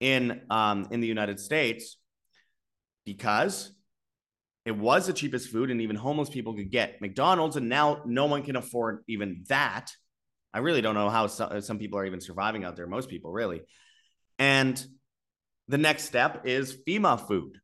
in 0.00 0.42
um, 0.50 0.88
in 0.90 1.00
the 1.00 1.06
United 1.06 1.40
States 1.40 1.96
because 3.04 3.72
it 4.64 4.76
was 4.76 5.06
the 5.06 5.12
cheapest 5.12 5.50
food 5.50 5.70
and 5.70 5.80
even 5.80 5.96
homeless 5.96 6.30
people 6.30 6.54
could 6.54 6.70
get 6.70 7.00
McDonald's 7.00 7.56
and 7.56 7.68
now 7.68 8.02
no 8.06 8.26
one 8.26 8.42
can 8.42 8.56
afford 8.56 9.02
even 9.08 9.44
that. 9.48 9.90
I 10.54 10.58
really 10.58 10.80
don't 10.80 10.94
know 10.94 11.10
how 11.10 11.26
some, 11.26 11.60
some 11.60 11.78
people 11.78 11.98
are 11.98 12.06
even 12.06 12.20
surviving 12.20 12.64
out 12.64 12.76
there. 12.76 12.86
Most 12.86 13.10
people 13.10 13.32
really. 13.32 13.62
And 14.38 14.82
the 15.68 15.78
next 15.78 16.04
step 16.04 16.46
is 16.46 16.76
FEMA 16.86 17.26
food. 17.26 17.58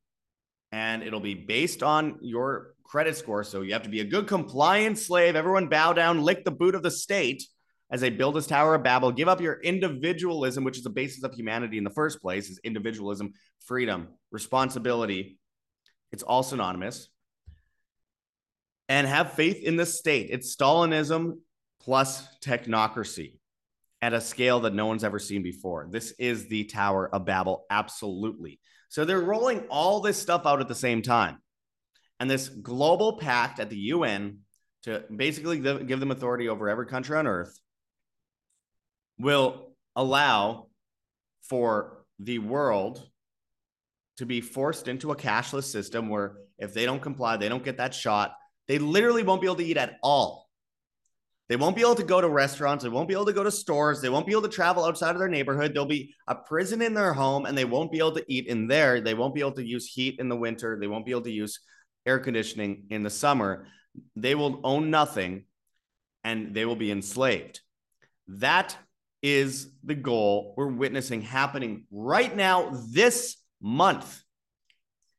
And 0.73 1.03
it'll 1.03 1.21
be 1.21 1.35
based 1.35 1.83
on 1.83 2.19
your 2.21 2.75
credit 2.85 3.17
score. 3.17 3.45
So 3.45 3.63
you 3.63 3.73
have 3.73 3.85
to 3.85 3.89
be 3.89 4.01
a 4.01 4.05
good 4.05 4.27
compliant 4.27 4.99
slave. 4.99 5.37
Everyone 5.37 5.69
bow 5.69 5.93
down, 5.93 6.23
lick 6.23 6.45
the 6.45 6.51
boot 6.51 6.75
of 6.75 6.83
the 6.83 6.91
state 6.91 7.43
as 7.91 8.01
they 8.01 8.11
build 8.11 8.37
this 8.37 8.47
Tower 8.47 8.75
of 8.75 8.83
Babel. 8.83 9.11
Give 9.11 9.29
up 9.29 9.41
your 9.41 9.61
individualism, 9.61 10.65
which 10.65 10.79
is 10.79 10.85
the 10.85 10.91
basis 10.91 11.25
of 11.25 11.35
humanity 11.35 11.77
in 11.77 11.85
the 11.85 11.91
first 11.91 12.21
place, 12.23 12.49
is 12.49 12.61
individualism, 12.63 13.33
freedom, 13.65 14.09
responsibility. 14.31 15.39
It's 16.13 16.23
all 16.23 16.43
synonymous. 16.43 17.09
And 18.89 19.07
have 19.07 19.33
faith 19.33 19.63
in 19.63 19.77
the 19.77 19.87
state. 19.87 20.29
It's 20.31 20.55
Stalinism 20.55 21.39
plus 21.81 22.27
technocracy 22.41 23.39
at 24.03 24.13
a 24.13 24.21
scale 24.21 24.61
that 24.61 24.75
no 24.75 24.87
one's 24.87 25.05
ever 25.05 25.19
seen 25.19 25.43
before. 25.43 25.87
This 25.91 26.13
is 26.13 26.49
the 26.49 26.65
Tower 26.65 27.13
of 27.13 27.25
Babel, 27.25 27.67
absolutely. 27.71 28.61
So 28.89 29.05
they're 29.05 29.21
rolling 29.21 29.61
all 29.69 30.01
this 30.01 30.19
stuff 30.19 30.47
out 30.47 30.61
at 30.61 30.69
the 30.69 30.75
same 30.75 31.03
time. 31.03 31.39
And 32.19 32.31
this 32.31 32.49
global 32.49 33.19
pact 33.19 33.61
at 33.61 33.71
the 33.71 33.77
UN 33.77 34.39
to 34.83 35.05
basically 35.15 35.59
give 35.61 36.01
them 36.01 36.11
authority 36.11 36.49
over 36.49 36.69
every 36.69 36.87
country 36.87 37.17
on 37.17 37.27
earth 37.27 37.59
will 39.21 39.73
allow 39.97 40.69
for 41.43 42.05
the 42.19 42.39
world 42.39 43.07
to 44.19 44.27
be 44.27 44.41
forced 44.41 44.89
into 44.89 45.13
a 45.13 45.17
cashless 45.17 45.65
system 45.65 46.09
where 46.09 46.37
if 46.59 46.75
they 46.75 46.85
don't 46.85 47.01
comply, 47.01 47.37
they 47.37 47.49
don't 47.49 47.65
get 47.65 47.79
that 47.79 47.95
shot, 47.95 48.35
they 48.69 48.79
literally 48.79 49.23
won't 49.23 49.41
be 49.41 49.47
able 49.47 49.57
to 49.57 49.65
eat 49.65 49.77
at 49.77 49.99
all. 50.03 50.49
They 51.49 51.57
won't 51.57 51.75
be 51.75 51.83
able 51.83 51.97
to 51.97 52.05
go 52.05 52.21
to 52.21 52.29
restaurants. 52.29 52.85
They 52.85 52.91
won't 52.91 53.09
be 53.09 53.15
able 53.15 53.27
to 53.27 53.33
go 53.33 53.43
to 53.43 53.51
stores. 53.51 54.01
They 54.01 54.09
won't 54.09 54.27
be 54.27 54.33
able 54.33 54.43
to 54.43 54.49
travel 54.49 54.85
outside 54.85 55.17
of 55.17 55.19
their 55.19 55.29
neighborhood. 55.29 55.75
There'll 55.75 55.87
be 55.87 56.15
a 56.29 56.35
prison 56.37 56.81
in 56.81 56.95
their 56.95 57.13
home 57.13 57.45
and 57.45 57.59
they 57.59 57.65
won't 57.65 57.91
be 57.91 57.99
able 57.99 58.15
to 58.15 58.25
eat 58.29 58.47
in 58.47 58.69
there. 58.69 59.01
They 59.01 59.15
won't 59.15 59.35
be 59.35 59.41
able 59.41 59.53
to 59.53 59.67
use 59.67 59.93
heat 59.93 60.21
in 60.21 60.29
the 60.29 60.37
winter. 60.37 60.79
They 60.81 60.87
won't 60.87 61.05
be 61.05 61.11
able 61.11 61.23
to 61.23 61.33
use 61.33 61.59
air 62.07 62.21
conditioning 62.21 62.85
in 62.91 63.03
the 63.03 63.11
summer. 63.11 63.67
They 64.15 64.37
will 64.37 64.61
own 64.63 64.91
nothing 64.91 65.47
and 66.23 66.55
they 66.55 66.65
will 66.65 66.77
be 66.77 66.93
enslaved. 66.93 67.61
That 68.29 68.77
is 69.23 69.71
the 69.85 69.95
goal 69.95 70.55
we're 70.57 70.67
witnessing 70.67 71.23
happening 71.23 71.85
right 71.91 72.35
now 72.35 72.71
this 72.91 73.37
month. 73.61 74.23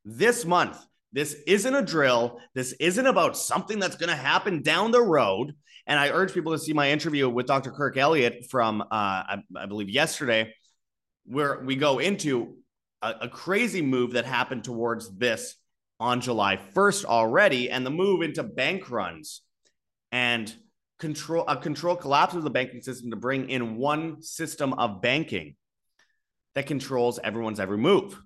This 0.04 0.44
month. 0.44 0.78
This 1.12 1.36
isn't 1.46 1.74
a 1.74 1.82
drill. 1.82 2.40
This 2.54 2.72
isn't 2.80 3.06
about 3.06 3.36
something 3.36 3.78
that's 3.78 3.96
going 3.96 4.08
to 4.08 4.16
happen 4.16 4.62
down 4.62 4.90
the 4.90 5.02
road. 5.02 5.54
And 5.86 5.98
I 5.98 6.10
urge 6.10 6.32
people 6.32 6.52
to 6.52 6.58
see 6.58 6.72
my 6.72 6.90
interview 6.90 7.28
with 7.28 7.46
Dr. 7.46 7.70
Kirk 7.70 7.96
Elliott 7.96 8.46
from, 8.50 8.80
uh, 8.80 8.86
I, 8.90 9.42
I, 9.56 9.66
believe, 9.66 9.90
yesterday, 9.90 10.54
where 11.26 11.62
we 11.64 11.76
go 11.76 11.98
into 11.98 12.56
a, 13.02 13.14
a 13.22 13.28
crazy 13.28 13.82
move 13.82 14.12
that 14.12 14.24
happened 14.24 14.64
towards 14.64 15.14
this 15.16 15.56
on 16.00 16.20
July 16.20 16.58
1st 16.74 17.04
already, 17.04 17.70
and 17.70 17.84
the 17.84 17.90
move 17.90 18.22
into 18.22 18.42
bank 18.42 18.90
runs 18.90 19.42
and 20.10 20.52
control 21.02 21.44
a 21.48 21.56
control 21.56 21.96
collapse 21.96 22.32
of 22.32 22.44
the 22.44 22.50
banking 22.50 22.80
system 22.80 23.10
to 23.10 23.16
bring 23.16 23.50
in 23.50 23.76
one 23.76 24.22
system 24.22 24.72
of 24.74 25.02
banking 25.02 25.56
that 26.54 26.66
controls 26.66 27.18
everyone's 27.24 27.58
every 27.58 27.76
move. 27.76 28.22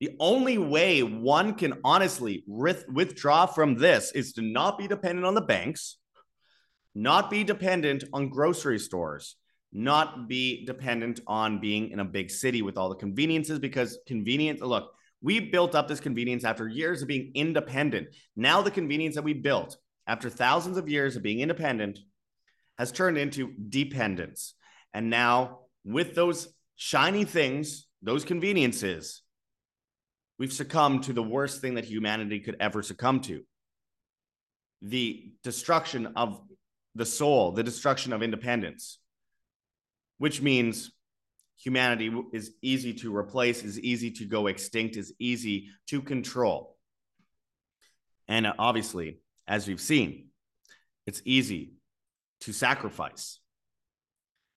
The 0.00 0.10
only 0.20 0.58
way 0.58 1.02
one 1.02 1.54
can 1.54 1.78
honestly 1.82 2.44
withdraw 2.46 3.46
from 3.46 3.76
this 3.76 4.12
is 4.12 4.34
to 4.34 4.42
not 4.42 4.76
be 4.78 4.86
dependent 4.86 5.26
on 5.26 5.34
the 5.34 5.40
banks, 5.40 5.96
not 6.94 7.30
be 7.30 7.44
dependent 7.44 8.04
on 8.12 8.28
grocery 8.28 8.78
stores, 8.78 9.36
not 9.72 10.28
be 10.28 10.66
dependent 10.66 11.20
on 11.26 11.60
being 11.60 11.90
in 11.92 11.98
a 11.98 12.04
big 12.04 12.30
city 12.30 12.60
with 12.60 12.76
all 12.76 12.90
the 12.90 12.94
conveniences 12.94 13.58
because 13.58 13.98
convenience, 14.06 14.60
look, 14.60 14.92
we 15.22 15.40
built 15.40 15.74
up 15.74 15.88
this 15.88 15.98
convenience 15.98 16.44
after 16.44 16.68
years 16.68 17.00
of 17.00 17.08
being 17.08 17.32
independent. 17.34 18.08
Now, 18.36 18.60
the 18.60 18.70
convenience 18.70 19.14
that 19.14 19.24
we 19.24 19.32
built 19.32 19.78
after 20.08 20.30
thousands 20.30 20.78
of 20.78 20.88
years 20.88 21.14
of 21.14 21.22
being 21.22 21.40
independent 21.40 22.00
has 22.78 22.90
turned 22.90 23.18
into 23.18 23.52
dependence. 23.68 24.54
And 24.94 25.10
now, 25.10 25.60
with 25.84 26.14
those 26.14 26.48
shiny 26.76 27.24
things, 27.24 27.86
those 28.02 28.24
conveniences, 28.24 29.22
we've 30.38 30.52
succumbed 30.52 31.04
to 31.04 31.12
the 31.12 31.22
worst 31.22 31.60
thing 31.60 31.74
that 31.74 31.84
humanity 31.84 32.40
could 32.40 32.56
ever 32.58 32.82
succumb 32.82 33.20
to 33.20 33.42
the 34.80 35.32
destruction 35.42 36.12
of 36.16 36.40
the 36.94 37.04
soul, 37.04 37.52
the 37.52 37.62
destruction 37.62 38.12
of 38.12 38.22
independence, 38.22 38.98
which 40.18 40.40
means 40.40 40.92
humanity 41.58 42.12
is 42.32 42.52
easy 42.62 42.94
to 42.94 43.14
replace, 43.14 43.62
is 43.62 43.78
easy 43.80 44.10
to 44.12 44.24
go 44.24 44.46
extinct, 44.46 44.96
is 44.96 45.12
easy 45.18 45.68
to 45.88 46.00
control. 46.00 46.76
And 48.28 48.46
uh, 48.46 48.54
obviously, 48.58 49.18
as 49.48 49.66
we've 49.66 49.80
seen, 49.80 50.26
it's 51.06 51.22
easy 51.24 51.72
to 52.42 52.52
sacrifice. 52.52 53.40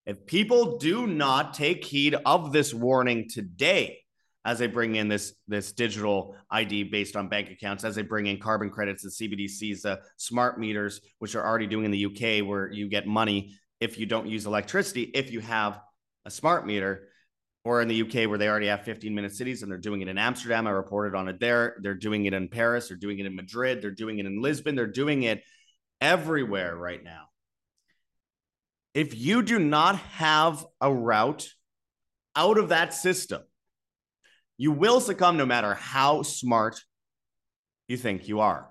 If 0.05 0.25
people 0.25 0.77
do 0.77 1.07
not 1.07 1.53
take 1.53 1.85
heed 1.85 2.15
of 2.25 2.51
this 2.51 2.73
warning 2.73 3.29
today, 3.29 3.99
as 4.43 4.57
they 4.57 4.67
bring 4.67 4.95
in 4.95 5.07
this 5.07 5.33
this 5.47 5.71
digital 5.71 6.35
ID 6.49 6.85
based 6.85 7.15
on 7.15 7.29
bank 7.29 7.49
accounts, 7.51 7.83
as 7.83 7.95
they 7.95 8.01
bring 8.01 8.25
in 8.25 8.39
carbon 8.39 8.69
credits, 8.69 9.03
the 9.03 9.09
CBDCs, 9.09 9.83
the 9.83 9.91
uh, 9.91 9.95
smart 10.17 10.59
meters, 10.59 10.99
which 11.19 11.35
are 11.35 11.45
already 11.45 11.67
doing 11.67 11.85
in 11.85 11.91
the 11.91 12.05
UK, 12.05 12.45
where 12.45 12.71
you 12.71 12.89
get 12.89 13.07
money 13.07 13.55
if 13.79 13.97
you 13.97 14.05
don't 14.05 14.27
use 14.27 14.45
electricity, 14.45 15.03
if 15.03 15.31
you 15.31 15.39
have 15.41 15.79
a 16.25 16.31
smart 16.31 16.65
meter, 16.65 17.09
or 17.63 17.81
in 17.81 17.87
the 17.87 18.01
UK 18.01 18.27
where 18.27 18.37
they 18.37 18.47
already 18.47 18.67
have 18.67 18.83
15 18.83 19.13
minute 19.13 19.35
cities 19.35 19.61
and 19.61 19.71
they're 19.71 19.77
doing 19.77 20.01
it 20.01 20.07
in 20.07 20.17
Amsterdam. 20.17 20.67
I 20.67 20.71
reported 20.71 21.15
on 21.15 21.27
it 21.27 21.39
there. 21.39 21.77
They're 21.81 21.93
doing 21.93 22.25
it 22.25 22.33
in 22.33 22.47
Paris. 22.47 22.87
They're 22.87 22.97
doing 22.97 23.19
it 23.19 23.25
in 23.25 23.35
Madrid. 23.35 23.81
They're 23.81 23.91
doing 23.91 24.19
it 24.19 24.25
in 24.25 24.41
Lisbon. 24.41 24.75
They're 24.75 24.87
doing 24.87 25.23
it 25.23 25.43
everywhere 25.99 26.75
right 26.75 27.03
now. 27.03 27.25
If 28.93 29.17
you 29.17 29.41
do 29.43 29.59
not 29.59 29.95
have 29.97 30.65
a 30.81 30.93
route 30.93 31.47
out 32.35 32.57
of 32.57 32.69
that 32.69 32.93
system, 32.93 33.41
you 34.57 34.71
will 34.71 34.99
succumb 34.99 35.37
no 35.37 35.45
matter 35.45 35.75
how 35.75 36.23
smart 36.23 36.83
you 37.87 37.95
think 37.97 38.27
you 38.27 38.41
are. 38.41 38.69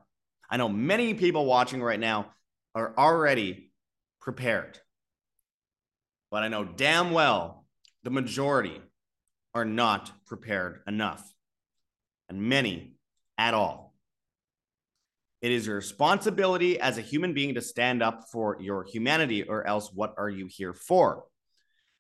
I 0.51 0.57
know 0.57 0.69
many 0.69 1.15
people 1.15 1.47
watching 1.47 1.83
right 1.83 1.99
now 1.99 2.33
are 2.75 2.93
already 2.99 3.71
prepared, 4.21 4.79
but 6.31 6.43
I 6.43 6.49
know 6.49 6.65
damn 6.65 7.13
well 7.13 7.60
the 8.03 8.11
majority 8.11 8.81
are 9.55 9.65
not 9.65 10.13
prepared 10.27 10.81
enough, 10.87 11.33
and 12.29 12.43
many 12.43 12.95
at 13.37 13.55
all. 13.55 13.95
It 15.43 15.53
is 15.53 15.67
your 15.67 15.77
responsibility 15.77 16.79
as 16.79 16.99
a 16.99 17.03
human 17.03 17.33
being 17.33 17.55
to 17.55 17.63
stand 17.63 18.03
up 18.03 18.25
for 18.31 18.59
your 18.61 18.85
humanity, 18.85 19.43
or 19.43 19.67
else 19.67 19.91
what 19.93 20.15
are 20.19 20.29
you 20.29 20.47
here 20.51 20.75
for? 20.75 21.25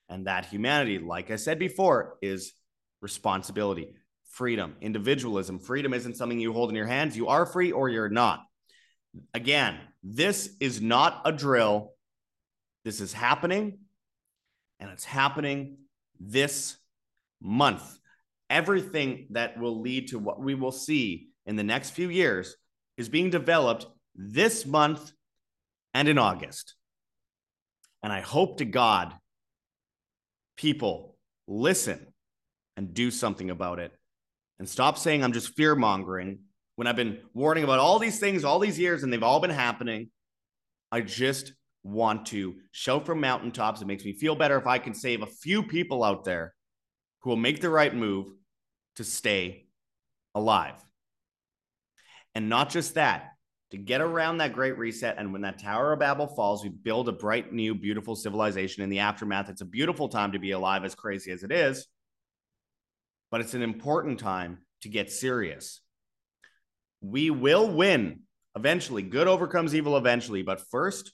And 0.08 0.26
that 0.26 0.46
humanity, 0.46 0.98
like 0.98 1.30
I 1.30 1.36
said 1.36 1.58
before, 1.58 2.18
is 2.20 2.52
responsibility, 3.00 3.94
freedom, 4.28 4.76
individualism. 4.80 5.58
Freedom 5.58 5.94
isn't 5.94 6.16
something 6.16 6.38
you 6.38 6.52
hold 6.52 6.68
in 6.68 6.76
your 6.76 6.86
hands. 6.86 7.16
You 7.16 7.28
are 7.28 7.46
free 7.46 7.72
or 7.72 7.88
you're 7.88 8.08
not. 8.08 8.44
Again, 9.32 9.78
this 10.02 10.54
is 10.60 10.80
not 10.80 11.22
a 11.24 11.32
drill. 11.32 11.92
This 12.84 13.00
is 13.00 13.12
happening, 13.12 13.78
and 14.78 14.90
it's 14.90 15.04
happening 15.04 15.78
this 16.20 16.76
month. 17.40 17.98
Everything 18.48 19.28
that 19.30 19.58
will 19.58 19.80
lead 19.80 20.08
to 20.08 20.18
what 20.18 20.40
we 20.40 20.54
will 20.54 20.72
see 20.72 21.28
in 21.46 21.56
the 21.56 21.64
next 21.64 21.90
few 21.90 22.10
years 22.10 22.56
is 22.96 23.08
being 23.08 23.30
developed 23.30 23.86
this 24.14 24.66
month 24.66 25.12
and 25.94 26.08
in 26.08 26.18
August. 26.18 26.74
And 28.02 28.12
I 28.12 28.20
hope 28.20 28.58
to 28.58 28.64
God 28.64 29.14
people 30.56 31.16
listen 31.48 32.06
and 32.76 32.92
do 32.94 33.10
something 33.10 33.50
about 33.50 33.78
it 33.78 33.92
and 34.58 34.68
stop 34.68 34.98
saying 34.98 35.24
I'm 35.24 35.32
just 35.32 35.56
fear 35.56 35.74
mongering 35.74 36.40
when 36.76 36.86
I've 36.86 36.96
been 36.96 37.18
warning 37.34 37.64
about 37.64 37.78
all 37.78 37.98
these 37.98 38.18
things 38.18 38.44
all 38.44 38.58
these 38.58 38.78
years 38.78 39.02
and 39.02 39.12
they've 39.12 39.22
all 39.22 39.40
been 39.40 39.50
happening. 39.50 40.10
I 40.92 41.00
just 41.00 41.52
want 41.82 42.26
to 42.26 42.56
shout 42.72 43.06
from 43.06 43.20
mountaintops. 43.20 43.80
It 43.80 43.86
makes 43.86 44.04
me 44.04 44.12
feel 44.12 44.34
better 44.34 44.58
if 44.58 44.66
I 44.66 44.78
can 44.78 44.94
save 44.94 45.22
a 45.22 45.26
few 45.26 45.62
people 45.62 46.04
out 46.04 46.24
there 46.24 46.54
who 47.20 47.30
will 47.30 47.36
make 47.36 47.60
the 47.60 47.70
right 47.70 47.94
move 47.94 48.28
to 48.96 49.04
stay 49.04 49.66
alive. 50.34 50.82
And 52.34 52.48
not 52.48 52.70
just 52.70 52.94
that, 52.94 53.30
to 53.70 53.78
get 53.78 54.00
around 54.00 54.38
that 54.38 54.52
great 54.52 54.76
reset. 54.76 55.16
And 55.18 55.32
when 55.32 55.42
that 55.42 55.60
Tower 55.60 55.92
of 55.92 56.00
Babel 56.00 56.26
falls, 56.26 56.62
we 56.62 56.70
build 56.70 57.08
a 57.08 57.12
bright, 57.12 57.52
new, 57.52 57.74
beautiful 57.74 58.16
civilization 58.16 58.82
in 58.82 58.90
the 58.90 58.98
aftermath. 58.98 59.48
It's 59.48 59.60
a 59.60 59.66
beautiful 59.66 60.08
time 60.08 60.32
to 60.32 60.38
be 60.38 60.50
alive, 60.50 60.84
as 60.84 60.94
crazy 60.94 61.30
as 61.30 61.44
it 61.44 61.52
is 61.52 61.86
but 63.30 63.40
it's 63.40 63.54
an 63.54 63.62
important 63.62 64.18
time 64.18 64.58
to 64.82 64.88
get 64.88 65.10
serious. 65.10 65.80
We 67.00 67.30
will 67.30 67.70
win 67.70 68.20
eventually. 68.56 69.02
Good 69.02 69.28
overcomes 69.28 69.74
evil 69.74 69.96
eventually, 69.96 70.42
but 70.42 70.62
first, 70.70 71.12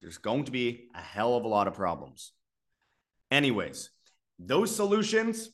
there's 0.00 0.18
going 0.18 0.44
to 0.44 0.52
be 0.52 0.88
a 0.94 1.00
hell 1.00 1.34
of 1.36 1.44
a 1.44 1.48
lot 1.48 1.68
of 1.68 1.74
problems. 1.74 2.32
Anyways, 3.30 3.90
those 4.38 4.74
solutions, 4.74 5.50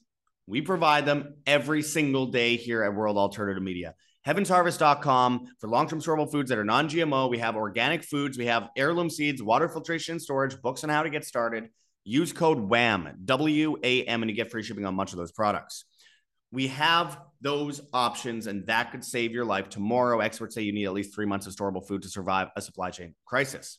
we 0.47 0.61
provide 0.61 1.07
them 1.07 1.35
every 1.47 1.83
single 1.83 2.27
day 2.27 2.57
here 2.57 2.83
at 2.83 2.95
World 2.95 3.17
Alternative 3.17 3.63
Media. 3.63 3.95
Heavensharvest.com 4.27 5.47
for 5.61 5.69
long 5.69 5.89
term 5.89 6.01
storable 6.01 6.31
foods 6.31 6.51
that 6.51 6.59
are 6.59 6.65
non 6.65 6.89
GMO. 6.89 7.31
We 7.31 7.39
have 7.39 7.57
organic 7.57 8.03
foods, 8.03 8.39
we 8.39 8.47
have 8.47 8.69
heirloom 8.77 9.11
seeds, 9.11 9.43
water 9.43 9.69
filtration 9.69 10.19
storage, 10.19 10.61
books 10.63 10.83
on 10.85 10.91
how 10.91 11.03
to 11.03 11.11
get 11.11 11.25
started. 11.25 11.69
Use 12.05 12.33
code 12.33 12.59
WHAM, 12.59 13.19
W 13.25 13.77
A 13.83 14.05
M, 14.05 14.23
and 14.23 14.31
you 14.31 14.37
get 14.37 14.51
free 14.51 14.63
shipping 14.63 14.85
on 14.85 14.95
much 14.95 15.13
of 15.13 15.19
those 15.19 15.33
products 15.33 15.85
we 16.53 16.69
have 16.69 17.21
those 17.41 17.81
options, 17.93 18.47
and 18.47 18.67
that 18.67 18.91
could 18.91 19.05
save 19.05 19.33
your 19.33 19.45
life 19.45 19.69
tomorrow. 19.69 20.21
Experts 20.21 20.55
say 20.55 20.63
you 20.63 20.73
need 20.73 20.87
at 20.87 20.93
least 20.93 21.15
three 21.15 21.27
months 21.27 21.47
of 21.47 21.55
storable 21.55 21.87
food 21.87 22.03
to 22.03 22.09
survive 22.09 22.49
a 22.57 22.63
supply 22.63 22.91
chain 22.91 23.15
crisis. 23.25 23.79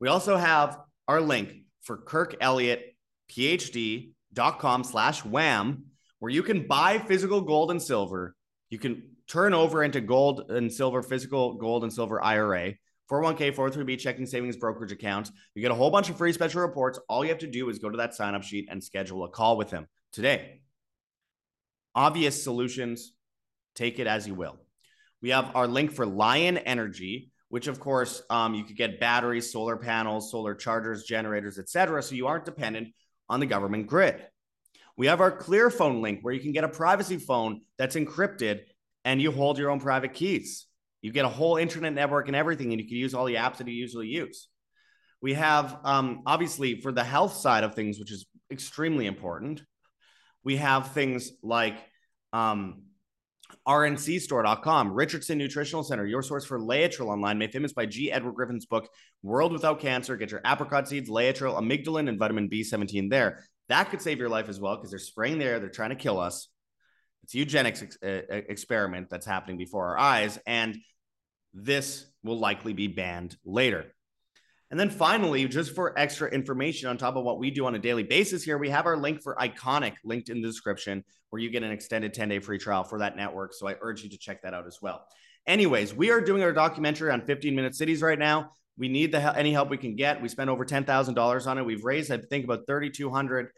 We 0.00 0.08
also 0.08 0.36
have 0.36 0.78
our 1.06 1.20
link 1.20 1.52
for 1.82 1.96
Kirk 1.96 2.36
Elliott, 2.40 2.94
PhD.com 3.30 4.84
slash 4.84 5.24
wham, 5.24 5.84
where 6.18 6.30
you 6.30 6.42
can 6.42 6.66
buy 6.66 6.98
physical 6.98 7.40
gold 7.40 7.70
and 7.70 7.82
silver. 7.82 8.34
You 8.70 8.78
can 8.78 9.16
turn 9.26 9.54
over 9.54 9.82
into 9.82 10.00
gold 10.00 10.50
and 10.50 10.72
silver, 10.72 11.02
physical 11.02 11.54
gold 11.54 11.82
and 11.82 11.92
silver 11.92 12.22
IRA, 12.22 12.74
401k, 13.10 13.54
403b 13.54 13.98
checking 13.98 14.26
savings 14.26 14.56
brokerage 14.56 14.92
accounts. 14.92 15.32
You 15.54 15.62
get 15.62 15.70
a 15.70 15.74
whole 15.74 15.90
bunch 15.90 16.10
of 16.10 16.16
free 16.16 16.32
special 16.32 16.62
reports. 16.62 16.98
All 17.08 17.24
you 17.24 17.30
have 17.30 17.38
to 17.38 17.46
do 17.46 17.68
is 17.70 17.78
go 17.78 17.90
to 17.90 17.96
that 17.98 18.14
sign 18.14 18.34
up 18.34 18.42
sheet 18.42 18.68
and 18.70 18.82
schedule 18.82 19.24
a 19.24 19.28
call 19.28 19.56
with 19.56 19.70
him 19.70 19.86
today 20.12 20.60
obvious 21.98 22.42
solutions, 22.42 23.12
take 23.74 23.98
it 23.98 24.06
as 24.06 24.26
you 24.26 24.34
will. 24.34 24.56
We 25.20 25.30
have 25.30 25.56
our 25.56 25.66
link 25.66 25.90
for 25.90 26.06
Lion 26.06 26.56
Energy, 26.56 27.32
which 27.48 27.66
of 27.66 27.80
course 27.80 28.22
um, 28.30 28.54
you 28.54 28.64
could 28.64 28.76
get 28.76 29.00
batteries, 29.00 29.52
solar 29.52 29.76
panels, 29.76 30.30
solar 30.30 30.54
chargers, 30.54 31.04
generators, 31.04 31.58
etc. 31.58 32.02
So 32.02 32.14
you 32.14 32.26
aren't 32.26 32.44
dependent 32.44 32.88
on 33.28 33.40
the 33.40 33.46
government 33.46 33.86
grid. 33.86 34.22
We 34.96 35.06
have 35.06 35.20
our 35.20 35.30
Clearphone 35.30 36.02
link 36.02 36.20
where 36.22 36.34
you 36.34 36.40
can 36.40 36.52
get 36.52 36.64
a 36.64 36.68
privacy 36.68 37.18
phone 37.18 37.60
that's 37.78 37.96
encrypted 37.96 38.62
and 39.04 39.22
you 39.22 39.30
hold 39.30 39.58
your 39.58 39.70
own 39.70 39.80
private 39.80 40.12
keys. 40.12 40.66
You 41.02 41.12
get 41.12 41.24
a 41.24 41.28
whole 41.28 41.56
internet 41.56 41.92
network 41.92 42.26
and 42.26 42.36
everything, 42.36 42.72
and 42.72 42.80
you 42.80 42.88
can 42.88 42.96
use 42.96 43.14
all 43.14 43.24
the 43.24 43.36
apps 43.36 43.58
that 43.58 43.68
you 43.68 43.74
usually 43.74 44.08
use. 44.08 44.48
We 45.22 45.34
have, 45.34 45.78
um, 45.84 46.22
obviously, 46.26 46.80
for 46.80 46.90
the 46.90 47.04
health 47.04 47.34
side 47.34 47.64
of 47.64 47.74
things, 47.74 47.98
which 47.98 48.10
is 48.10 48.26
extremely 48.50 49.06
important, 49.06 49.62
we 50.42 50.56
have 50.56 50.92
things 50.92 51.30
like 51.42 51.78
um, 52.32 52.82
rncstore.com, 53.68 54.92
Richardson 54.92 55.36
Nutritional 55.36 55.84
Center, 55.84 56.06
your 56.06 56.22
source 56.22 56.46
for 56.46 56.58
Laetrile 56.58 57.08
online, 57.08 57.36
made 57.36 57.52
famous 57.52 57.74
by 57.74 57.84
G. 57.84 58.10
Edward 58.10 58.34
Griffin's 58.34 58.64
book, 58.64 58.88
World 59.22 59.52
Without 59.52 59.78
Cancer. 59.78 60.16
Get 60.16 60.30
your 60.30 60.40
apricot 60.46 60.88
seeds, 60.88 61.10
Laetrile, 61.10 61.60
amygdalin, 61.60 62.08
and 62.08 62.18
vitamin 62.18 62.48
B17 62.48 63.10
there. 63.10 63.44
That 63.68 63.90
could 63.90 64.00
save 64.00 64.18
your 64.18 64.30
life 64.30 64.48
as 64.48 64.58
well 64.58 64.76
because 64.76 64.90
they're 64.90 64.98
spraying 64.98 65.38
there. 65.38 65.60
They're 65.60 65.68
trying 65.68 65.90
to 65.90 65.96
kill 65.96 66.18
us. 66.18 66.48
It's 67.24 67.34
a 67.34 67.38
eugenics 67.38 67.82
ex- 67.82 67.98
uh, 68.02 68.22
experiment 68.30 69.10
that's 69.10 69.26
happening 69.26 69.58
before 69.58 69.88
our 69.88 69.98
eyes. 69.98 70.38
And 70.46 70.78
this 71.52 72.06
will 72.22 72.38
likely 72.38 72.72
be 72.72 72.86
banned 72.86 73.36
later. 73.44 73.94
And 74.70 74.78
then 74.78 74.90
finally, 74.90 75.48
just 75.48 75.74
for 75.74 75.98
extra 75.98 76.30
information 76.30 76.88
on 76.88 76.98
top 76.98 77.16
of 77.16 77.24
what 77.24 77.38
we 77.38 77.50
do 77.50 77.64
on 77.66 77.74
a 77.74 77.78
daily 77.78 78.02
basis 78.02 78.42
here, 78.42 78.58
we 78.58 78.68
have 78.68 78.86
our 78.86 78.96
link 78.96 79.22
for 79.22 79.34
Ickonic 79.36 79.94
linked 80.04 80.28
in 80.28 80.42
the 80.42 80.48
description 80.48 81.04
where 81.30 81.40
you 81.40 81.50
get 81.50 81.62
an 81.62 81.70
extended 81.70 82.12
10 82.12 82.28
day 82.28 82.38
free 82.38 82.58
trial 82.58 82.84
for 82.84 82.98
that 82.98 83.16
network. 83.16 83.54
So 83.54 83.66
I 83.66 83.76
urge 83.80 84.02
you 84.02 84.10
to 84.10 84.18
check 84.18 84.42
that 84.42 84.52
out 84.52 84.66
as 84.66 84.78
well. 84.82 85.06
Anyways, 85.46 85.94
we 85.94 86.10
are 86.10 86.20
doing 86.20 86.42
our 86.42 86.52
documentary 86.52 87.10
on 87.10 87.22
15 87.22 87.54
minute 87.54 87.74
cities 87.74 88.02
right 88.02 88.18
now. 88.18 88.52
We 88.76 88.88
need 88.88 89.10
the 89.12 89.36
any 89.36 89.52
help 89.52 89.70
we 89.70 89.78
can 89.78 89.96
get. 89.96 90.20
We 90.20 90.28
spent 90.28 90.50
over 90.50 90.64
$10,000 90.64 91.46
on 91.46 91.58
it. 91.58 91.64
We've 91.64 91.84
raised, 91.84 92.12
I 92.12 92.18
think, 92.18 92.44
about 92.44 92.66
3,200 92.66 93.48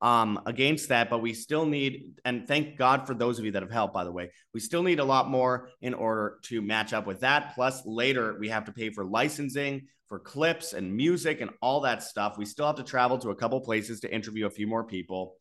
um, 0.00 0.40
against 0.46 0.88
that, 0.88 1.10
but 1.10 1.18
we 1.20 1.34
still 1.34 1.66
need, 1.66 2.14
and 2.24 2.48
thank 2.48 2.78
God 2.78 3.06
for 3.06 3.14
those 3.14 3.38
of 3.38 3.44
you 3.44 3.50
that 3.52 3.62
have 3.62 3.70
helped, 3.70 3.92
by 3.92 4.04
the 4.04 4.12
way, 4.12 4.30
we 4.54 4.60
still 4.60 4.82
need 4.82 4.98
a 4.98 5.04
lot 5.04 5.28
more 5.28 5.68
in 5.82 5.92
order 5.92 6.38
to 6.44 6.62
match 6.62 6.92
up 6.92 7.06
with 7.06 7.20
that. 7.20 7.54
Plus, 7.54 7.82
later 7.84 8.36
we 8.38 8.48
have 8.48 8.64
to 8.64 8.72
pay 8.72 8.90
for 8.90 9.04
licensing, 9.04 9.88
for 10.08 10.18
clips 10.18 10.72
and 10.72 10.94
music 10.94 11.40
and 11.40 11.50
all 11.62 11.82
that 11.82 12.02
stuff. 12.02 12.36
We 12.36 12.44
still 12.44 12.66
have 12.66 12.76
to 12.76 12.82
travel 12.82 13.18
to 13.18 13.30
a 13.30 13.36
couple 13.36 13.60
places 13.60 14.00
to 14.00 14.12
interview 14.12 14.46
a 14.46 14.50
few 14.50 14.66
more 14.66 14.84
people. 14.84 15.36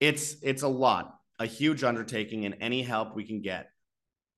It's 0.00 0.36
it's 0.42 0.62
a 0.62 0.68
lot, 0.68 1.14
a 1.38 1.46
huge 1.46 1.84
undertaking, 1.84 2.46
and 2.46 2.56
any 2.60 2.82
help 2.82 3.14
we 3.14 3.24
can 3.24 3.42
get, 3.42 3.68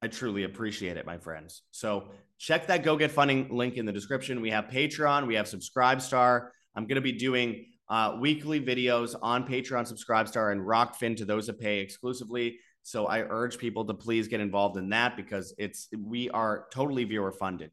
I 0.02 0.08
truly 0.08 0.42
appreciate 0.44 0.96
it, 0.96 1.06
my 1.06 1.18
friends. 1.18 1.62
So 1.70 2.08
check 2.38 2.66
that 2.66 2.82
Go 2.82 2.96
Get 2.96 3.10
Funding 3.10 3.48
link 3.54 3.76
in 3.76 3.86
the 3.86 3.92
description. 3.92 4.40
We 4.40 4.50
have 4.50 4.66
Patreon, 4.66 5.26
we 5.26 5.36
have 5.36 5.46
Subscribestar. 5.46 6.48
I'm 6.74 6.86
going 6.86 6.96
to 6.96 7.00
be 7.00 7.12
doing 7.12 7.66
uh, 7.88 8.16
weekly 8.18 8.60
videos 8.60 9.14
on 9.20 9.46
Patreon, 9.46 9.90
Subscribestar, 9.90 10.52
and 10.52 10.60
Rokfin 10.60 11.16
to 11.18 11.24
those 11.24 11.46
that 11.46 11.60
pay 11.60 11.80
exclusively. 11.80 12.58
So 12.82 13.06
I 13.06 13.20
urge 13.20 13.58
people 13.58 13.84
to 13.86 13.94
please 13.94 14.28
get 14.28 14.40
involved 14.40 14.76
in 14.76 14.90
that 14.90 15.16
because 15.16 15.54
it's 15.58 15.88
we 15.98 16.30
are 16.30 16.66
totally 16.72 17.04
viewer 17.04 17.32
funded. 17.32 17.70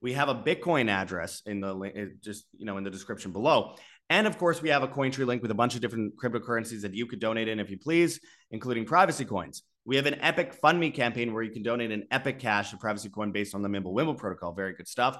We 0.00 0.14
have 0.14 0.28
a 0.28 0.34
Bitcoin 0.34 0.88
address 0.88 1.42
in 1.46 1.60
the 1.60 2.12
just 2.22 2.46
you 2.56 2.66
know 2.66 2.76
in 2.76 2.84
the 2.84 2.90
description 2.90 3.32
below. 3.32 3.76
And 4.08 4.26
of 4.26 4.38
course, 4.38 4.60
we 4.60 4.70
have 4.70 4.82
a 4.82 4.88
Cointree 4.88 5.24
link 5.24 5.40
with 5.40 5.52
a 5.52 5.54
bunch 5.54 5.76
of 5.76 5.80
different 5.80 6.16
cryptocurrencies 6.16 6.82
that 6.82 6.94
you 6.94 7.06
could 7.06 7.20
donate 7.20 7.46
in 7.46 7.60
if 7.60 7.70
you 7.70 7.78
please, 7.78 8.20
including 8.50 8.84
privacy 8.84 9.24
coins. 9.24 9.62
We 9.84 9.96
have 9.96 10.06
an 10.06 10.20
Epic 10.20 10.52
Fund 10.54 10.80
Me 10.80 10.90
campaign 10.90 11.32
where 11.32 11.44
you 11.44 11.52
can 11.52 11.62
donate 11.62 11.92
an 11.92 12.06
Epic 12.10 12.40
Cash, 12.40 12.72
a 12.72 12.76
privacy 12.76 13.08
coin 13.08 13.30
based 13.30 13.54
on 13.54 13.62
the 13.62 13.68
Mimblewimble 13.68 14.18
protocol. 14.18 14.52
Very 14.52 14.74
good 14.74 14.88
stuff. 14.88 15.16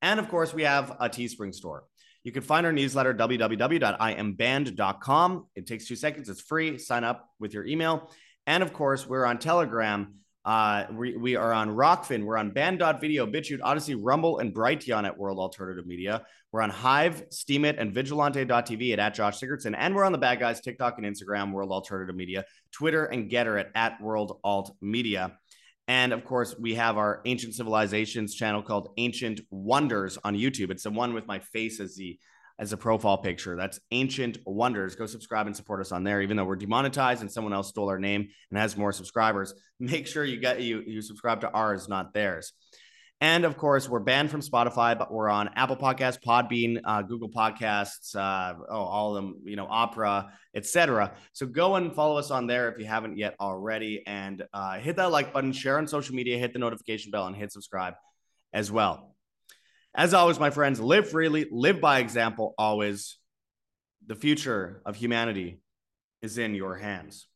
And 0.00 0.18
of 0.18 0.28
course, 0.28 0.54
we 0.54 0.62
have 0.62 0.90
a 0.98 1.08
Teespring 1.10 1.54
store. 1.54 1.84
You 2.24 2.32
can 2.32 2.42
find 2.42 2.66
our 2.66 2.72
newsletter, 2.72 3.14
www.iambanned.com. 3.14 5.46
It 5.54 5.66
takes 5.66 5.86
two 5.86 5.96
seconds. 5.96 6.28
It's 6.28 6.42
free. 6.42 6.76
Sign 6.78 7.04
up 7.04 7.30
with 7.38 7.54
your 7.54 7.64
email. 7.66 8.10
And 8.46 8.62
of 8.62 8.72
course, 8.72 9.06
we're 9.06 9.24
on 9.24 9.38
Telegram. 9.38 10.14
Uh, 10.44 10.86
we, 10.92 11.16
we 11.16 11.36
are 11.36 11.52
on 11.52 11.68
Rokfin, 11.68 12.24
We're 12.24 12.38
on 12.38 12.50
Banned.video, 12.50 13.26
BitChute, 13.26 13.60
Odysee, 13.60 13.94
Rumble, 13.94 14.38
and 14.38 14.54
Brighteon 14.54 15.04
at 15.04 15.18
World 15.18 15.38
Alternative 15.38 15.86
Media. 15.86 16.22
We're 16.50 16.62
on 16.62 16.70
Hive, 16.70 17.28
Steemit, 17.28 17.76
and 17.78 17.92
Vigilante.tv 17.92 18.94
at, 18.94 18.98
at 18.98 19.14
Josh 19.14 19.38
Sigurdson. 19.38 19.74
And 19.76 19.94
we're 19.94 20.04
on 20.04 20.12
the 20.12 20.18
Bad 20.18 20.40
Guys, 20.40 20.60
TikTok 20.60 20.98
and 20.98 21.06
Instagram, 21.06 21.52
World 21.52 21.70
Alternative 21.70 22.16
Media, 22.16 22.44
Twitter 22.72 23.04
and 23.04 23.30
Gettr 23.30 23.60
at, 23.60 23.70
at 23.74 24.00
World 24.00 24.40
Alt 24.42 24.74
Media. 24.80 25.38
And 25.90 26.12
of 26.12 26.24
course, 26.24 26.54
we 26.56 26.76
have 26.76 26.96
our 26.96 27.20
Ancient 27.24 27.56
Civilizations 27.56 28.36
channel 28.36 28.62
called 28.62 28.90
Ancient 28.96 29.40
Wonders 29.50 30.18
on 30.22 30.36
YouTube. 30.36 30.70
It's 30.70 30.84
the 30.84 30.90
one 30.90 31.14
with 31.14 31.26
my 31.26 31.40
face 31.40 31.80
as 31.80 31.96
the 31.96 32.16
as 32.60 32.72
a 32.72 32.76
profile 32.76 33.18
picture. 33.18 33.56
That's 33.56 33.80
Ancient 33.90 34.38
Wonders. 34.46 34.94
Go 34.94 35.06
subscribe 35.06 35.48
and 35.48 35.56
support 35.56 35.80
us 35.80 35.90
on 35.90 36.04
there. 36.04 36.22
Even 36.22 36.36
though 36.36 36.44
we're 36.44 36.54
demonetized 36.54 37.22
and 37.22 37.32
someone 37.32 37.52
else 37.52 37.70
stole 37.70 37.88
our 37.88 37.98
name 37.98 38.28
and 38.50 38.58
has 38.60 38.76
more 38.76 38.92
subscribers, 38.92 39.52
make 39.80 40.06
sure 40.06 40.24
you 40.24 40.38
get 40.38 40.60
you 40.60 40.80
you 40.86 41.02
subscribe 41.02 41.40
to 41.40 41.50
ours, 41.50 41.88
not 41.88 42.14
theirs. 42.14 42.52
And 43.22 43.44
of 43.44 43.58
course, 43.58 43.86
we're 43.86 44.00
banned 44.00 44.30
from 44.30 44.40
Spotify, 44.40 44.98
but 44.98 45.12
we're 45.12 45.28
on 45.28 45.50
Apple 45.54 45.76
Podcasts, 45.76 46.18
Podbean, 46.22 46.80
uh, 46.82 47.02
Google 47.02 47.28
Podcasts, 47.28 48.16
uh, 48.16 48.54
oh, 48.70 48.74
all 48.74 49.14
of 49.14 49.22
them, 49.22 49.42
you 49.44 49.56
know, 49.56 49.66
Opera, 49.68 50.32
etc. 50.54 51.12
So 51.34 51.46
go 51.46 51.76
and 51.76 51.94
follow 51.94 52.16
us 52.16 52.30
on 52.30 52.46
there 52.46 52.72
if 52.72 52.78
you 52.78 52.86
haven't 52.86 53.18
yet 53.18 53.34
already, 53.38 54.02
and 54.06 54.42
uh, 54.54 54.78
hit 54.78 54.96
that 54.96 55.10
like 55.10 55.34
button, 55.34 55.52
share 55.52 55.76
on 55.76 55.86
social 55.86 56.14
media, 56.14 56.38
hit 56.38 56.54
the 56.54 56.58
notification 56.58 57.10
bell, 57.10 57.26
and 57.26 57.36
hit 57.36 57.52
subscribe 57.52 57.94
as 58.54 58.72
well. 58.72 59.14
As 59.94 60.14
always, 60.14 60.40
my 60.40 60.50
friends, 60.50 60.80
live 60.80 61.10
freely, 61.10 61.46
live 61.50 61.78
by 61.78 61.98
example. 61.98 62.54
Always, 62.56 63.18
the 64.06 64.14
future 64.14 64.80
of 64.86 64.96
humanity 64.96 65.60
is 66.22 66.38
in 66.38 66.54
your 66.54 66.74
hands. 66.74 67.26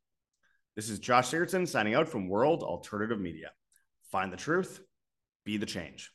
This 0.76 0.88
is 0.88 0.98
Josh 0.98 1.30
Sigurdson 1.30 1.68
signing 1.68 1.94
out 1.94 2.08
from 2.08 2.28
World 2.28 2.62
Alternative 2.62 3.20
Media. 3.20 3.50
Find 4.10 4.32
the 4.32 4.36
truth 4.36 4.80
be 5.44 5.56
the 5.56 5.66
change. 5.66 6.13